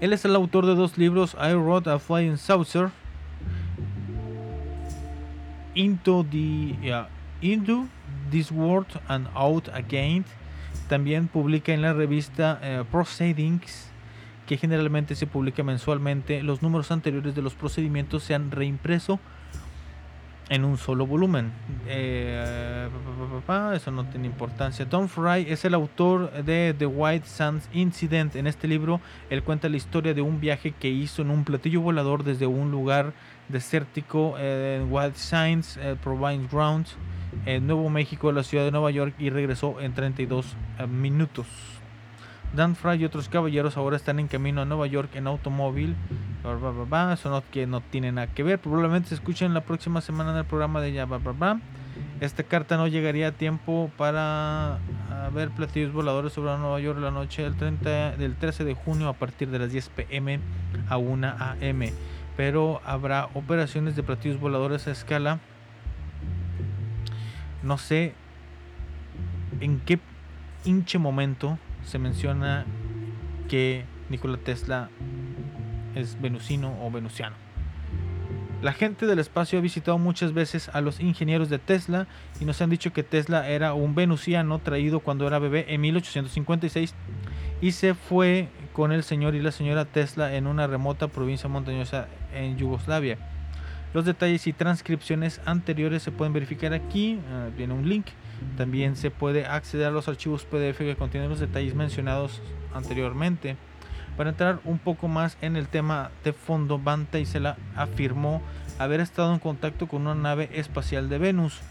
Él 0.00 0.12
es 0.12 0.24
el 0.24 0.36
autor 0.36 0.66
de 0.66 0.74
dos 0.74 0.96
libros, 0.96 1.36
I 1.40 1.54
Wrote 1.54 1.90
a 1.90 1.98
Flying 1.98 2.36
Saucer, 2.36 2.90
Into, 5.78 6.26
the, 6.28 6.74
uh, 6.92 7.06
Into 7.40 7.86
This 8.32 8.50
World 8.50 9.00
and 9.06 9.28
Out 9.34 9.68
Again. 9.68 10.24
También 10.88 11.28
publica 11.28 11.72
en 11.72 11.82
la 11.82 11.92
revista 11.92 12.58
eh, 12.62 12.82
Proceedings, 12.90 13.90
que 14.46 14.56
generalmente 14.56 15.14
se 15.14 15.28
publica 15.28 15.62
mensualmente. 15.62 16.42
Los 16.42 16.62
números 16.62 16.90
anteriores 16.90 17.36
de 17.36 17.42
los 17.42 17.54
procedimientos 17.54 18.24
se 18.24 18.34
han 18.34 18.50
reimpreso 18.50 19.20
en 20.48 20.64
un 20.64 20.78
solo 20.78 21.06
volumen. 21.06 21.52
Eh, 21.86 22.88
eso 23.74 23.90
no 23.90 24.04
tiene 24.06 24.26
importancia. 24.26 24.88
Tom 24.88 25.08
Fry 25.08 25.46
es 25.48 25.64
el 25.64 25.74
autor 25.74 26.32
de 26.42 26.74
The 26.76 26.86
White 26.86 27.26
Sands 27.26 27.68
Incident. 27.72 28.34
En 28.34 28.46
este 28.46 28.66
libro, 28.66 29.00
él 29.30 29.42
cuenta 29.42 29.68
la 29.68 29.76
historia 29.76 30.14
de 30.14 30.22
un 30.22 30.40
viaje 30.40 30.72
que 30.72 30.88
hizo 30.88 31.22
en 31.22 31.30
un 31.30 31.44
platillo 31.44 31.80
volador 31.82 32.24
desde 32.24 32.46
un 32.46 32.70
lugar 32.70 33.12
desértico 33.48 34.34
eh, 34.38 34.84
White 34.88 35.18
Sands, 35.18 35.76
eh, 35.78 35.96
Province 36.02 36.48
Grounds, 36.50 36.96
en 37.46 37.66
Nuevo 37.66 37.88
México, 37.90 38.32
la 38.32 38.42
ciudad 38.42 38.64
de 38.64 38.70
Nueva 38.70 38.90
York, 38.90 39.14
y 39.18 39.30
regresó 39.30 39.80
en 39.80 39.94
32 39.94 40.56
eh, 40.78 40.86
minutos. 40.86 41.46
Dan 42.54 42.76
Fry 42.76 42.96
y 42.96 43.04
otros 43.04 43.28
caballeros 43.28 43.76
ahora 43.76 43.96
están 43.96 44.18
en 44.18 44.26
camino 44.26 44.62
a 44.62 44.64
Nueva 44.64 44.86
York 44.86 45.10
en 45.16 45.26
automóvil. 45.26 45.94
Eso 47.12 47.30
no, 47.30 47.42
que 47.50 47.66
no 47.66 47.82
tiene 47.82 48.10
nada 48.10 48.28
que 48.28 48.42
ver. 48.42 48.58
Probablemente 48.58 49.10
se 49.10 49.16
escuchen 49.16 49.52
la 49.52 49.60
próxima 49.60 50.00
semana 50.00 50.30
en 50.30 50.38
el 50.38 50.44
programa 50.46 50.80
de 50.80 50.92
ya. 50.92 51.06
Esta 52.20 52.42
carta 52.44 52.78
no 52.78 52.88
llegaría 52.88 53.28
a 53.28 53.32
tiempo 53.32 53.90
para 53.98 54.78
ver 55.34 55.50
platillos 55.50 55.92
voladores 55.92 56.32
sobre 56.32 56.56
Nueva 56.56 56.80
York 56.80 56.98
la 57.00 57.10
noche 57.10 57.42
del, 57.42 57.54
30, 57.56 58.16
del 58.16 58.34
13 58.34 58.64
de 58.64 58.74
junio 58.74 59.08
a 59.08 59.12
partir 59.12 59.50
de 59.50 59.58
las 59.58 59.70
10 59.70 59.88
pm 59.90 60.40
a 60.88 60.96
1 60.96 61.26
am. 61.28 61.82
Pero 62.38 62.80
habrá 62.84 63.30
operaciones 63.34 63.96
de 63.96 64.04
platillos 64.04 64.38
voladores 64.38 64.86
a 64.86 64.92
escala. 64.92 65.40
No 67.64 67.78
sé 67.78 68.14
en 69.60 69.80
qué 69.80 69.98
hinche 70.64 71.00
momento 71.00 71.58
se 71.84 71.98
menciona 71.98 72.64
que 73.48 73.84
Nikola 74.08 74.38
Tesla 74.38 74.88
es 75.96 76.20
venusino 76.20 76.78
o 76.80 76.92
venusiano. 76.92 77.34
La 78.62 78.72
gente 78.72 79.06
del 79.06 79.18
espacio 79.18 79.58
ha 79.58 79.62
visitado 79.62 79.98
muchas 79.98 80.32
veces 80.32 80.68
a 80.72 80.80
los 80.80 81.00
ingenieros 81.00 81.48
de 81.48 81.58
Tesla 81.58 82.06
y 82.38 82.44
nos 82.44 82.62
han 82.62 82.70
dicho 82.70 82.92
que 82.92 83.02
Tesla 83.02 83.48
era 83.48 83.74
un 83.74 83.96
venusiano 83.96 84.60
traído 84.60 85.00
cuando 85.00 85.26
era 85.26 85.40
bebé 85.40 85.66
en 85.74 85.80
1856 85.80 86.94
y 87.60 87.72
se 87.72 87.94
fue 87.94 88.48
con 88.78 88.92
el 88.92 89.02
señor 89.02 89.34
y 89.34 89.42
la 89.42 89.50
señora 89.50 89.86
Tesla 89.86 90.36
en 90.36 90.46
una 90.46 90.68
remota 90.68 91.08
provincia 91.08 91.48
montañosa 91.48 92.06
en 92.32 92.56
Yugoslavia. 92.56 93.18
Los 93.92 94.04
detalles 94.04 94.46
y 94.46 94.52
transcripciones 94.52 95.40
anteriores 95.46 96.04
se 96.04 96.12
pueden 96.12 96.32
verificar 96.32 96.72
aquí, 96.72 97.18
ah, 97.28 97.48
viene 97.56 97.74
un 97.74 97.88
link. 97.88 98.06
También 98.56 98.94
se 98.94 99.10
puede 99.10 99.46
acceder 99.46 99.88
a 99.88 99.90
los 99.90 100.06
archivos 100.06 100.44
PDF 100.44 100.78
que 100.78 100.94
contienen 100.94 101.28
los 101.28 101.40
detalles 101.40 101.74
mencionados 101.74 102.40
anteriormente. 102.72 103.56
Para 104.16 104.30
entrar 104.30 104.60
un 104.62 104.78
poco 104.78 105.08
más 105.08 105.38
en 105.40 105.56
el 105.56 105.66
tema 105.66 106.12
de 106.22 106.32
fondo, 106.32 106.78
Van 106.78 107.06
Tassel 107.06 107.52
afirmó 107.74 108.42
haber 108.78 109.00
estado 109.00 109.34
en 109.34 109.40
contacto 109.40 109.88
con 109.88 110.02
una 110.02 110.14
nave 110.14 110.50
espacial 110.52 111.08
de 111.08 111.18
Venus. 111.18 111.62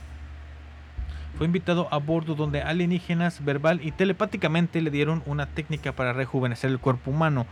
Fue 1.38 1.46
invitado 1.46 1.88
a 1.92 1.98
bordo 1.98 2.34
donde 2.34 2.64
alienígenas 2.64 3.46
verbal 3.46 3.80
y 3.84 3.92
telepáticamente 3.92 4.82
le 4.82 4.90
dieron 4.90 5.22
una 5.28 5.46
técnica 5.46 5.92
para 5.92 6.12
rejuvenecer 6.12 6.72
el 6.72 6.80
cuerpo 6.80 7.12
humano. 7.12 7.46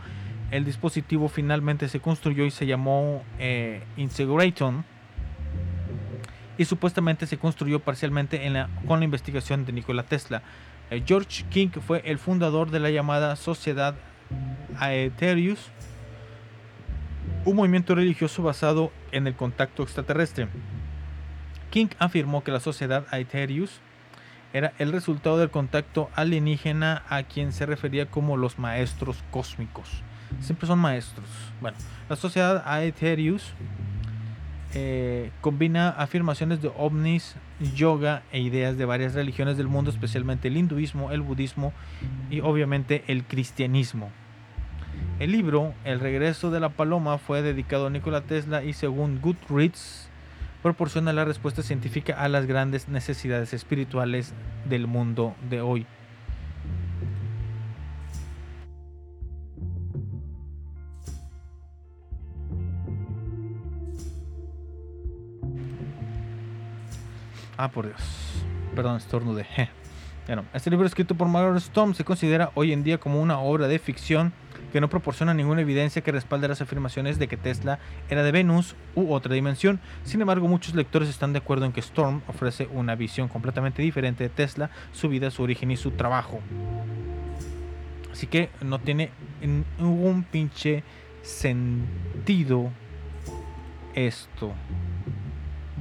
El 0.50 0.64
dispositivo 0.64 1.28
finalmente 1.28 1.88
se 1.88 2.00
construyó 2.00 2.44
y 2.44 2.50
se 2.50 2.66
llamó 2.66 3.22
eh, 3.38 3.84
y 6.58 6.64
supuestamente 6.64 7.26
se 7.26 7.38
construyó 7.38 7.78
parcialmente 7.80 8.40
con 8.88 8.98
la 8.98 9.04
investigación 9.04 9.64
de 9.64 9.72
Nikola 9.72 10.02
Tesla. 10.02 10.42
Eh, 10.90 11.02
George 11.06 11.44
King 11.50 11.68
fue 11.68 12.02
el 12.04 12.18
fundador 12.18 12.70
de 12.70 12.80
la 12.80 12.90
llamada 12.90 13.36
Sociedad 13.36 13.94
Aetherius, 14.78 15.70
un 17.44 17.54
movimiento 17.56 17.94
religioso 17.94 18.42
basado 18.42 18.90
en 19.12 19.28
el 19.28 19.34
contacto 19.34 19.84
extraterrestre. 19.84 20.48
King 21.76 21.88
afirmó 21.98 22.42
que 22.42 22.52
la 22.52 22.60
sociedad 22.60 23.04
Aetherius 23.10 23.82
era 24.54 24.72
el 24.78 24.92
resultado 24.92 25.36
del 25.36 25.50
contacto 25.50 26.08
alienígena 26.14 27.02
a 27.10 27.24
quien 27.24 27.52
se 27.52 27.66
refería 27.66 28.06
como 28.06 28.38
los 28.38 28.58
maestros 28.58 29.22
cósmicos. 29.30 30.02
Siempre 30.40 30.66
son 30.66 30.78
maestros. 30.78 31.26
Bueno, 31.60 31.76
la 32.08 32.16
sociedad 32.16 32.62
Aetherius 32.64 33.52
eh, 34.72 35.30
combina 35.42 35.90
afirmaciones 35.90 36.62
de 36.62 36.72
ovnis, 36.78 37.36
yoga 37.74 38.22
e 38.32 38.40
ideas 38.40 38.78
de 38.78 38.86
varias 38.86 39.12
religiones 39.12 39.58
del 39.58 39.68
mundo, 39.68 39.90
especialmente 39.90 40.48
el 40.48 40.56
hinduismo, 40.56 41.12
el 41.12 41.20
budismo 41.20 41.74
y 42.30 42.40
obviamente 42.40 43.04
el 43.06 43.24
cristianismo. 43.24 44.10
El 45.18 45.30
libro 45.30 45.74
El 45.84 46.00
regreso 46.00 46.50
de 46.50 46.58
la 46.58 46.70
paloma 46.70 47.18
fue 47.18 47.42
dedicado 47.42 47.88
a 47.88 47.90
Nikola 47.90 48.22
Tesla 48.22 48.64
y 48.64 48.72
según 48.72 49.20
Goodreads 49.20 50.05
proporciona 50.66 51.12
la 51.12 51.24
respuesta 51.24 51.62
científica 51.62 52.20
a 52.20 52.28
las 52.28 52.46
grandes 52.46 52.88
necesidades 52.88 53.54
espirituales 53.54 54.34
del 54.64 54.88
mundo 54.88 55.36
de 55.48 55.60
hoy. 55.60 55.86
Ah, 67.56 67.70
por 67.70 67.86
Dios. 67.86 68.02
Perdón, 68.74 68.96
estornude. 68.96 69.44
Je. 69.44 69.68
Bueno, 70.26 70.44
este 70.52 70.70
libro 70.70 70.84
escrito 70.84 71.14
por 71.14 71.28
Margaret 71.28 71.58
Storm 71.58 71.94
se 71.94 72.02
considera 72.02 72.50
hoy 72.54 72.72
en 72.72 72.82
día 72.82 72.98
como 72.98 73.22
una 73.22 73.38
obra 73.38 73.68
de 73.68 73.78
ficción 73.78 74.32
que 74.76 74.80
no 74.82 74.90
proporciona 74.90 75.32
ninguna 75.32 75.62
evidencia 75.62 76.02
que 76.02 76.12
respalde 76.12 76.48
las 76.48 76.60
afirmaciones 76.60 77.18
de 77.18 77.28
que 77.28 77.38
Tesla 77.38 77.78
era 78.10 78.22
de 78.22 78.30
Venus 78.30 78.76
u 78.94 79.10
otra 79.10 79.32
dimensión. 79.32 79.80
Sin 80.04 80.20
embargo, 80.20 80.48
muchos 80.48 80.74
lectores 80.74 81.08
están 81.08 81.32
de 81.32 81.38
acuerdo 81.38 81.64
en 81.64 81.72
que 81.72 81.80
Storm 81.80 82.20
ofrece 82.28 82.68
una 82.70 82.94
visión 82.94 83.28
completamente 83.28 83.80
diferente 83.80 84.24
de 84.24 84.28
Tesla, 84.28 84.68
su 84.92 85.08
vida, 85.08 85.30
su 85.30 85.42
origen 85.42 85.70
y 85.70 85.78
su 85.78 85.92
trabajo. 85.92 86.40
Así 88.12 88.26
que 88.26 88.50
no 88.60 88.78
tiene 88.78 89.12
ningún 89.40 90.24
pinche 90.24 90.84
sentido 91.22 92.70
esto. 93.94 94.52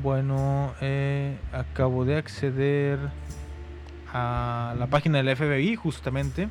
Bueno, 0.02 0.74
eh, 0.80 1.38
acabo 1.52 2.06
de 2.06 2.16
acceder 2.16 3.00
a 4.14 4.74
la 4.80 4.88
página 4.88 5.22
del 5.22 5.36
FBI 5.36 5.76
justamente. 5.76 6.48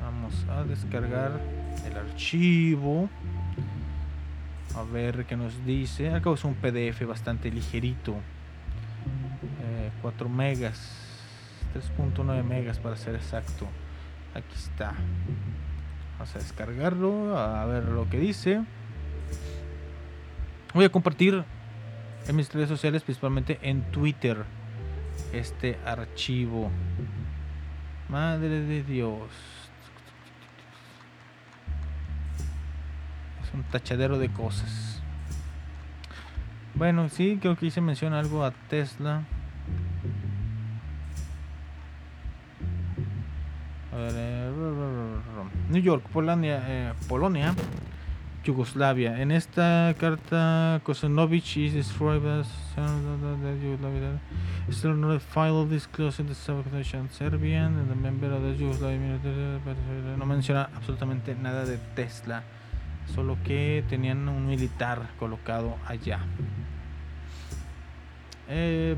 Vamos 0.00 0.46
a 0.48 0.64
descargar 0.64 1.40
el 1.84 1.96
archivo. 1.96 3.08
A 4.74 4.82
ver 4.82 5.24
qué 5.26 5.36
nos 5.36 5.64
dice. 5.64 6.12
Acabo 6.12 6.34
es 6.34 6.44
un 6.44 6.54
PDF 6.54 7.06
bastante 7.06 7.50
ligerito. 7.50 8.12
Eh, 9.62 9.90
4 10.02 10.28
megas. 10.28 11.02
3.9 11.74 12.42
megas 12.44 12.78
para 12.78 12.96
ser 12.96 13.14
exacto. 13.14 13.66
Aquí 14.34 14.54
está. 14.54 14.94
Vamos 16.18 16.34
a 16.34 16.38
descargarlo. 16.38 17.38
A 17.38 17.64
ver 17.66 17.84
lo 17.84 18.08
que 18.08 18.18
dice. 18.18 18.62
Voy 20.74 20.84
a 20.84 20.90
compartir 20.90 21.42
en 22.28 22.36
mis 22.36 22.52
redes 22.52 22.68
sociales, 22.68 23.02
principalmente 23.02 23.58
en 23.62 23.82
Twitter, 23.90 24.44
este 25.32 25.78
archivo. 25.86 26.70
Madre 28.08 28.60
de 28.60 28.82
Dios. 28.82 29.55
Es 33.46 33.54
un 33.54 33.62
tachadero 33.64 34.18
de 34.18 34.28
cosas. 34.28 35.00
Bueno, 36.74 37.08
sí, 37.08 37.38
creo 37.40 37.56
que 37.56 37.66
ahí 37.66 37.70
se 37.70 37.80
menciona 37.80 38.18
algo 38.18 38.44
a 38.44 38.50
Tesla. 38.68 39.22
A 43.92 43.96
ver, 43.96 44.12
eh, 44.14 44.52
New 45.70 45.82
York, 45.82 46.04
Polonia, 46.12 46.62
eh, 46.66 46.92
Polonia, 47.08 47.54
Yugoslavia. 48.44 49.20
En 49.22 49.30
esta 49.30 49.94
carta, 49.98 50.80
Kosanovich 50.84 51.56
is 51.56 51.72
destroyed 51.72 52.20
the 52.22 52.44
Yugoslavia. 53.62 54.20
Still 54.70 54.94
not 54.94 55.20
file 55.20 55.64
disclosing 55.66 56.26
the 56.26 56.34
Soviet 56.34 56.84
Serbian 57.10 57.78
and 57.78 57.88
the 57.88 57.94
member 57.94 58.30
of 58.32 58.42
the 58.42 58.54
Yugoslavia 58.54 59.18
No 60.18 60.26
menciona 60.26 60.68
absolutamente 60.74 61.34
nada 61.34 61.64
de 61.64 61.78
Tesla, 61.94 62.42
solo 63.14 63.36
que 63.44 63.84
tenían 63.88 64.28
un 64.28 64.46
militar 64.46 65.08
colocado 65.18 65.76
allá. 65.86 66.20
Eh. 68.48 68.96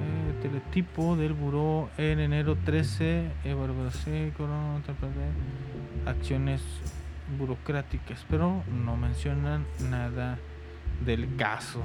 Eh, 0.00 0.32
teletipo 0.40 1.16
del 1.16 1.32
buró 1.32 1.90
en 1.98 2.20
enero 2.20 2.56
13 2.64 3.28
eh, 3.44 3.54
bueno, 3.54 3.90
sí, 3.90 4.32
corona, 4.36 4.80
tal, 4.86 4.94
tal, 4.96 5.10
tal, 5.10 6.14
acciones 6.14 6.62
burocráticas 7.36 8.24
pero 8.30 8.62
no 8.70 8.96
mencionan 8.96 9.66
nada 9.90 10.38
del 11.04 11.34
caso 11.36 11.82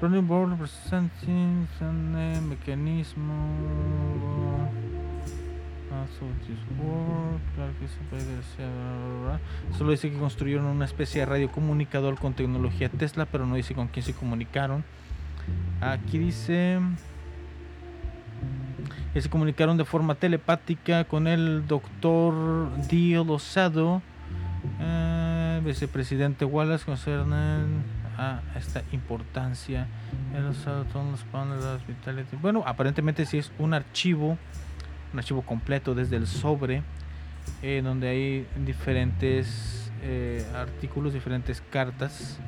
Running 0.00 0.28
board 0.28 0.50
representing 0.50 1.66
bla, 1.80 1.90
bla. 9.24 9.40
solo 9.76 9.90
dice 9.90 10.08
que 10.10 10.16
construyeron 10.16 10.66
una 10.66 10.84
especie 10.84 11.22
de 11.22 11.26
radiocomunicador 11.26 12.16
con 12.16 12.34
tecnología 12.34 12.88
Tesla 12.88 13.26
pero 13.26 13.44
no 13.44 13.56
dice 13.56 13.74
con 13.74 13.88
quién 13.88 14.04
se 14.04 14.14
comunicaron. 14.14 14.84
Aquí 15.80 16.18
dice 16.18 16.78
que 19.12 19.20
se 19.20 19.28
comunicaron 19.28 19.76
de 19.78 19.84
forma 19.84 20.14
telepática 20.14 21.04
con 21.04 21.26
el 21.26 21.66
doctor 21.66 22.70
Dio 22.88 23.24
Lozado, 23.24 24.00
eh, 24.80 25.60
vicepresidente 25.64 26.44
Wallace, 26.44 26.84
concernen 26.84 27.97
a 28.18 28.40
esta 28.56 28.82
importancia. 28.92 29.86
Bueno, 32.42 32.62
aparentemente 32.66 33.24
sí 33.24 33.38
es 33.38 33.52
un 33.58 33.72
archivo, 33.74 34.36
un 35.12 35.18
archivo 35.18 35.42
completo 35.42 35.94
desde 35.94 36.16
el 36.16 36.26
sobre, 36.26 36.82
eh, 37.62 37.80
donde 37.82 38.08
hay 38.08 38.46
diferentes 38.66 39.90
eh, 40.02 40.44
artículos, 40.54 41.14
diferentes 41.14 41.62
cartas 41.70 42.38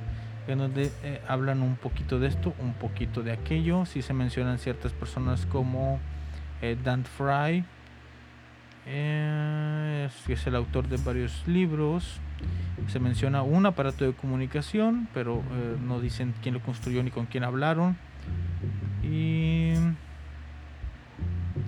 en 0.47 0.59
donde 0.59 0.91
eh, 1.03 1.21
hablan 1.29 1.62
un 1.62 1.77
poquito 1.77 2.18
de 2.18 2.29
esto, 2.29 2.55
un 2.59 2.75
poquito 2.75 3.23
de 3.23 3.33
aquello. 3.33 3.87
Si 3.87 4.03
se 4.03 4.12
mencionan 4.12 4.59
ciertas 4.59 4.93
personas 4.93 5.47
como 5.47 6.01
eh, 6.62 6.77
Dan 6.83 7.05
Fry, 7.05 7.64
eh, 8.87 10.09
es 10.28 10.47
el 10.47 10.57
autor 10.57 10.89
de 10.89 10.97
varios 10.99 11.43
libros. 11.47 12.20
Se 12.89 12.99
menciona 12.99 13.43
un 13.43 13.66
aparato 13.66 14.05
de 14.05 14.12
comunicación, 14.12 15.09
pero 15.12 15.43
eh, 15.53 15.76
no 15.81 16.01
dicen 16.01 16.35
quién 16.43 16.55
lo 16.55 16.61
construyó 16.61 17.03
ni 17.03 17.11
con 17.11 17.26
quién 17.26 17.45
hablaron. 17.45 17.97
Y 19.03 19.72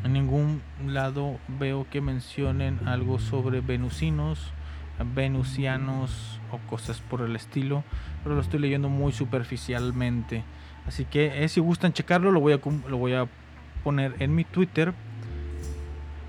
en 0.04 0.12
ningún 0.12 0.62
lado 0.86 1.38
veo 1.60 1.86
que 1.90 2.00
mencionen 2.00 2.80
algo 2.86 3.18
sobre 3.18 3.60
venusinos, 3.60 4.52
venusianos 5.14 6.40
o 6.50 6.58
cosas 6.68 7.00
por 7.00 7.22
el 7.22 7.36
estilo, 7.36 7.84
pero 8.22 8.34
lo 8.34 8.40
estoy 8.40 8.60
leyendo 8.60 8.88
muy 8.88 9.12
superficialmente. 9.12 10.44
Así 10.86 11.04
que 11.04 11.44
eh, 11.44 11.48
si 11.48 11.60
gustan 11.60 11.92
checarlo, 11.92 12.32
lo 12.32 12.40
voy, 12.40 12.54
a, 12.54 12.60
lo 12.88 12.96
voy 12.96 13.14
a 13.14 13.26
poner 13.84 14.14
en 14.18 14.34
mi 14.34 14.44
Twitter. 14.44 14.92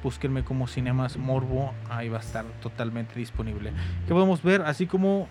Búsquenme 0.03 0.43
como 0.43 0.67
Cinemas 0.67 1.17
Morbo, 1.17 1.73
ahí 1.89 2.09
va 2.09 2.17
a 2.17 2.21
estar 2.21 2.45
totalmente 2.61 3.15
disponible. 3.15 3.71
Que 4.05 4.13
podemos 4.13 4.43
ver, 4.43 4.61
así 4.63 4.85
como 4.85 5.29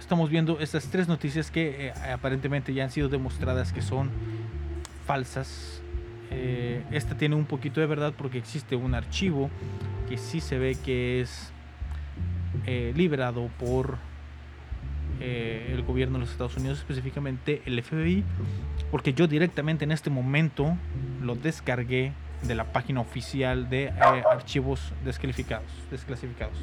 estamos 0.00 0.28
viendo 0.28 0.58
estas 0.60 0.90
tres 0.90 1.08
noticias 1.08 1.50
que 1.50 1.88
eh, 1.88 1.92
aparentemente 2.12 2.74
ya 2.74 2.84
han 2.84 2.90
sido 2.90 3.08
demostradas 3.08 3.72
que 3.72 3.82
son 3.82 4.10
falsas. 5.06 5.80
Eh, 6.30 6.82
esta 6.90 7.16
tiene 7.16 7.36
un 7.36 7.44
poquito 7.44 7.80
de 7.80 7.86
verdad 7.86 8.12
porque 8.16 8.38
existe 8.38 8.74
un 8.74 8.94
archivo 8.94 9.48
que 10.08 10.18
sí 10.18 10.40
se 10.40 10.58
ve 10.58 10.76
que 10.84 11.20
es 11.20 11.52
eh, 12.66 12.92
liberado 12.96 13.48
por 13.58 13.98
eh, 15.20 15.70
el 15.72 15.82
gobierno 15.82 16.18
de 16.18 16.24
los 16.24 16.30
Estados 16.30 16.56
Unidos, 16.56 16.78
específicamente 16.78 17.62
el 17.64 17.82
FBI, 17.82 18.24
porque 18.90 19.14
yo 19.14 19.26
directamente 19.26 19.84
en 19.84 19.92
este 19.92 20.10
momento 20.10 20.76
lo 21.22 21.36
descargué 21.36 22.12
de 22.42 22.54
la 22.54 22.64
página 22.64 23.00
oficial 23.00 23.68
de 23.68 23.84
eh, 23.84 23.92
archivos 24.30 24.92
desclasificados, 25.04 25.66
desclasificados. 25.90 26.56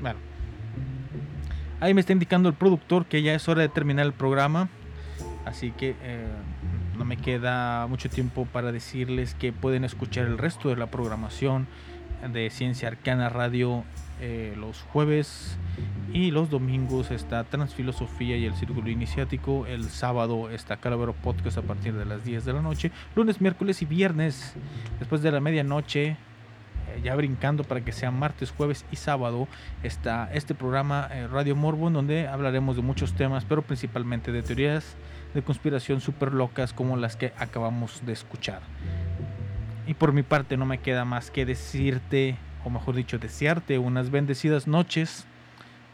Bueno, 0.00 0.18
ahí 1.80 1.94
me 1.94 2.00
está 2.00 2.12
indicando 2.12 2.48
el 2.48 2.54
productor 2.54 3.06
que 3.06 3.22
ya 3.22 3.34
es 3.34 3.48
hora 3.48 3.62
de 3.62 3.68
terminar 3.68 4.06
el 4.06 4.12
programa, 4.12 4.68
así 5.44 5.72
que 5.72 5.96
eh, 6.02 6.26
no 6.96 7.04
me 7.04 7.16
queda 7.16 7.86
mucho 7.86 8.08
tiempo 8.08 8.46
para 8.46 8.72
decirles 8.72 9.34
que 9.34 9.52
pueden 9.52 9.84
escuchar 9.84 10.26
el 10.26 10.38
resto 10.38 10.68
de 10.68 10.76
la 10.76 10.86
programación 10.86 11.66
de 12.32 12.50
Ciencia 12.50 12.88
Arcana 12.88 13.30
Radio 13.30 13.84
eh, 14.20 14.54
los 14.56 14.82
jueves 14.92 15.56
y 16.12 16.30
los 16.30 16.50
domingos 16.50 17.10
está 17.10 17.44
Transfilosofía 17.44 18.36
y 18.36 18.44
el 18.44 18.54
Círculo 18.54 18.90
Iniciático. 18.90 19.66
El 19.66 19.84
sábado 19.84 20.50
está 20.50 20.76
Calavero 20.76 21.14
Podcast 21.14 21.58
a 21.58 21.62
partir 21.62 21.94
de 21.94 22.04
las 22.04 22.24
10 22.24 22.44
de 22.44 22.52
la 22.52 22.62
noche. 22.62 22.90
Lunes, 23.16 23.40
miércoles 23.40 23.80
y 23.82 23.86
viernes, 23.86 24.54
después 24.98 25.22
de 25.22 25.32
la 25.32 25.40
medianoche, 25.40 26.08
eh, 26.08 26.16
ya 27.02 27.14
brincando 27.14 27.64
para 27.64 27.80
que 27.82 27.92
sea 27.92 28.10
martes, 28.10 28.50
jueves 28.50 28.84
y 28.90 28.96
sábado, 28.96 29.48
está 29.82 30.30
este 30.34 30.54
programa 30.54 31.08
eh, 31.10 31.26
Radio 31.26 31.56
Morbo, 31.56 31.88
en 31.88 31.94
donde 31.94 32.28
hablaremos 32.28 32.76
de 32.76 32.82
muchos 32.82 33.14
temas, 33.14 33.44
pero 33.44 33.62
principalmente 33.62 34.32
de 34.32 34.42
teorías 34.42 34.96
de 35.34 35.42
conspiración 35.42 36.00
súper 36.00 36.34
locas 36.34 36.72
como 36.72 36.96
las 36.96 37.16
que 37.16 37.32
acabamos 37.38 38.04
de 38.04 38.12
escuchar. 38.12 38.60
Y 39.86 39.94
por 39.94 40.12
mi 40.12 40.22
parte 40.22 40.56
no 40.56 40.66
me 40.66 40.78
queda 40.78 41.04
más 41.04 41.30
que 41.30 41.46
decirte, 41.46 42.36
o 42.64 42.70
mejor 42.70 42.94
dicho, 42.94 43.18
desearte 43.18 43.78
unas 43.78 44.10
bendecidas 44.10 44.66
noches, 44.66 45.26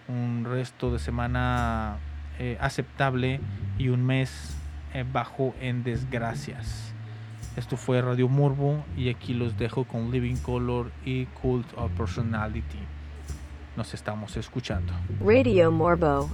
un 0.09 0.45
resto 0.45 0.93
de 0.93 0.99
semana 0.99 1.99
eh, 2.39 2.57
aceptable 2.61 3.41
y 3.79 3.89
un 3.89 4.05
mes 4.05 4.57
eh, 4.95 5.05
bajo 5.11 5.55
en 5.61 5.85
desgracias. 5.85 6.93
Esto 7.57 7.77
fue 7.77 8.03
Radio 8.03 8.29
Morbo 8.29 8.85
y 8.97 9.09
aquí 9.09 9.33
los 9.33 9.57
dejo 9.57 9.85
con 9.85 10.11
Living 10.11 10.37
Color 10.37 10.93
y 11.05 11.25
Cult 11.27 11.67
of 11.77 11.91
Personality. 11.93 12.79
Nos 13.77 13.95
estamos 13.95 14.37
escuchando. 14.37 14.93
Radio 15.25 15.71
Morbo 15.71 16.29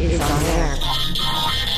is 0.00 0.20
on 0.20 0.42
air. 0.58 1.73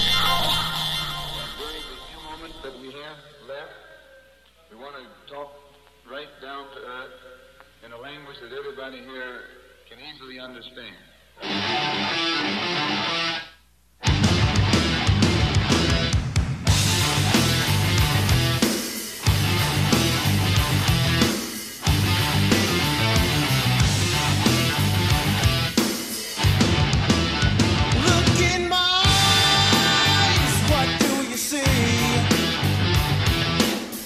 everybody 8.86 9.10
here 9.10 9.40
can 9.88 9.98
easily 10.14 10.38
understand. 10.38 10.94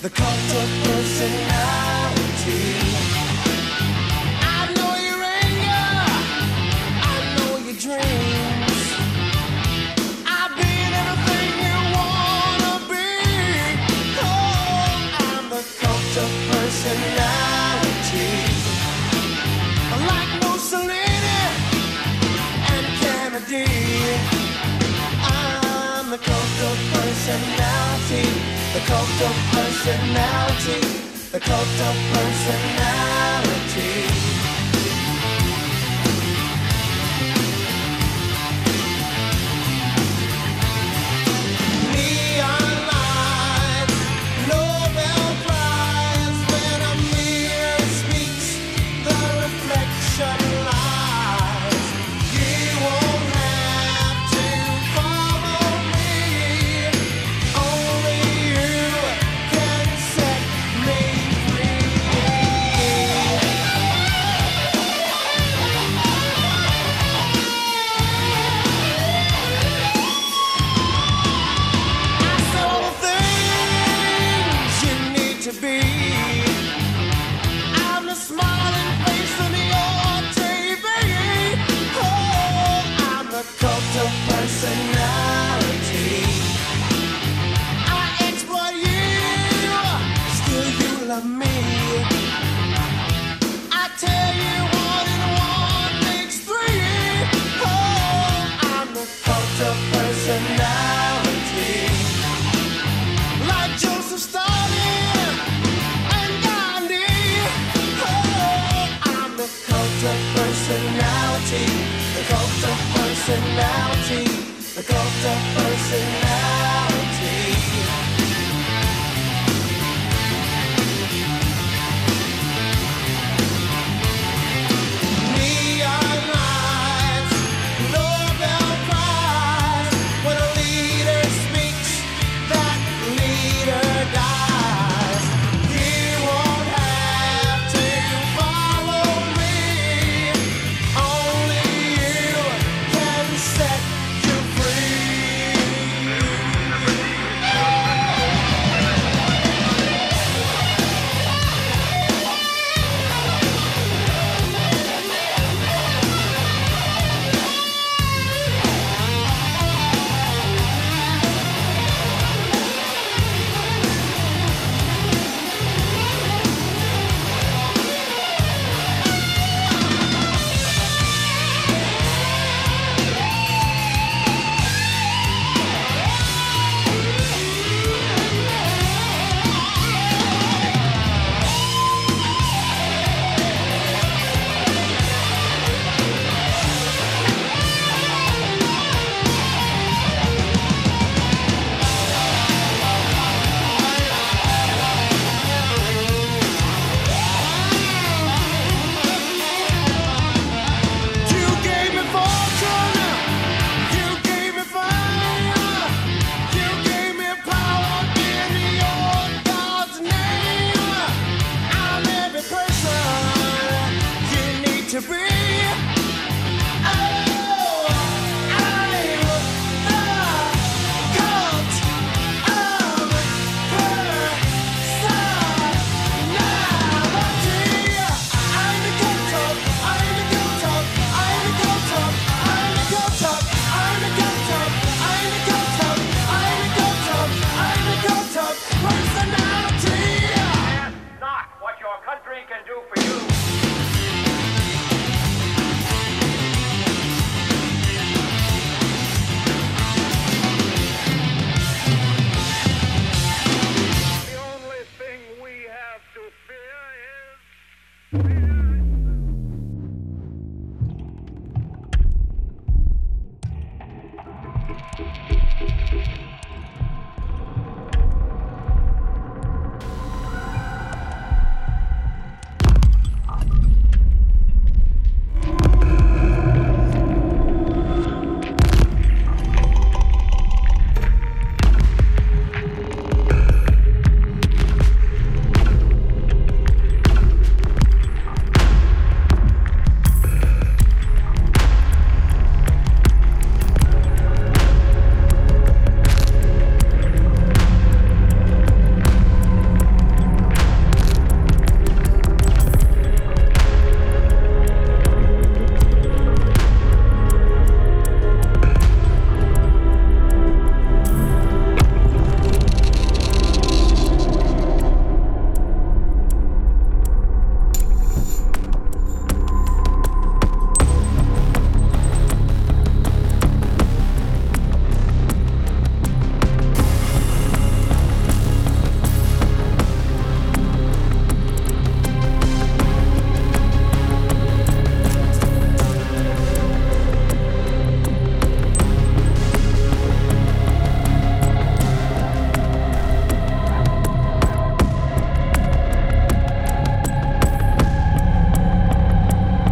The 0.02 0.08
cult 0.08 0.54
of 0.54 0.84
person 0.84 1.49
the 31.32 31.38
cult 31.38 31.80
of 31.88 31.96
personality, 32.12 33.80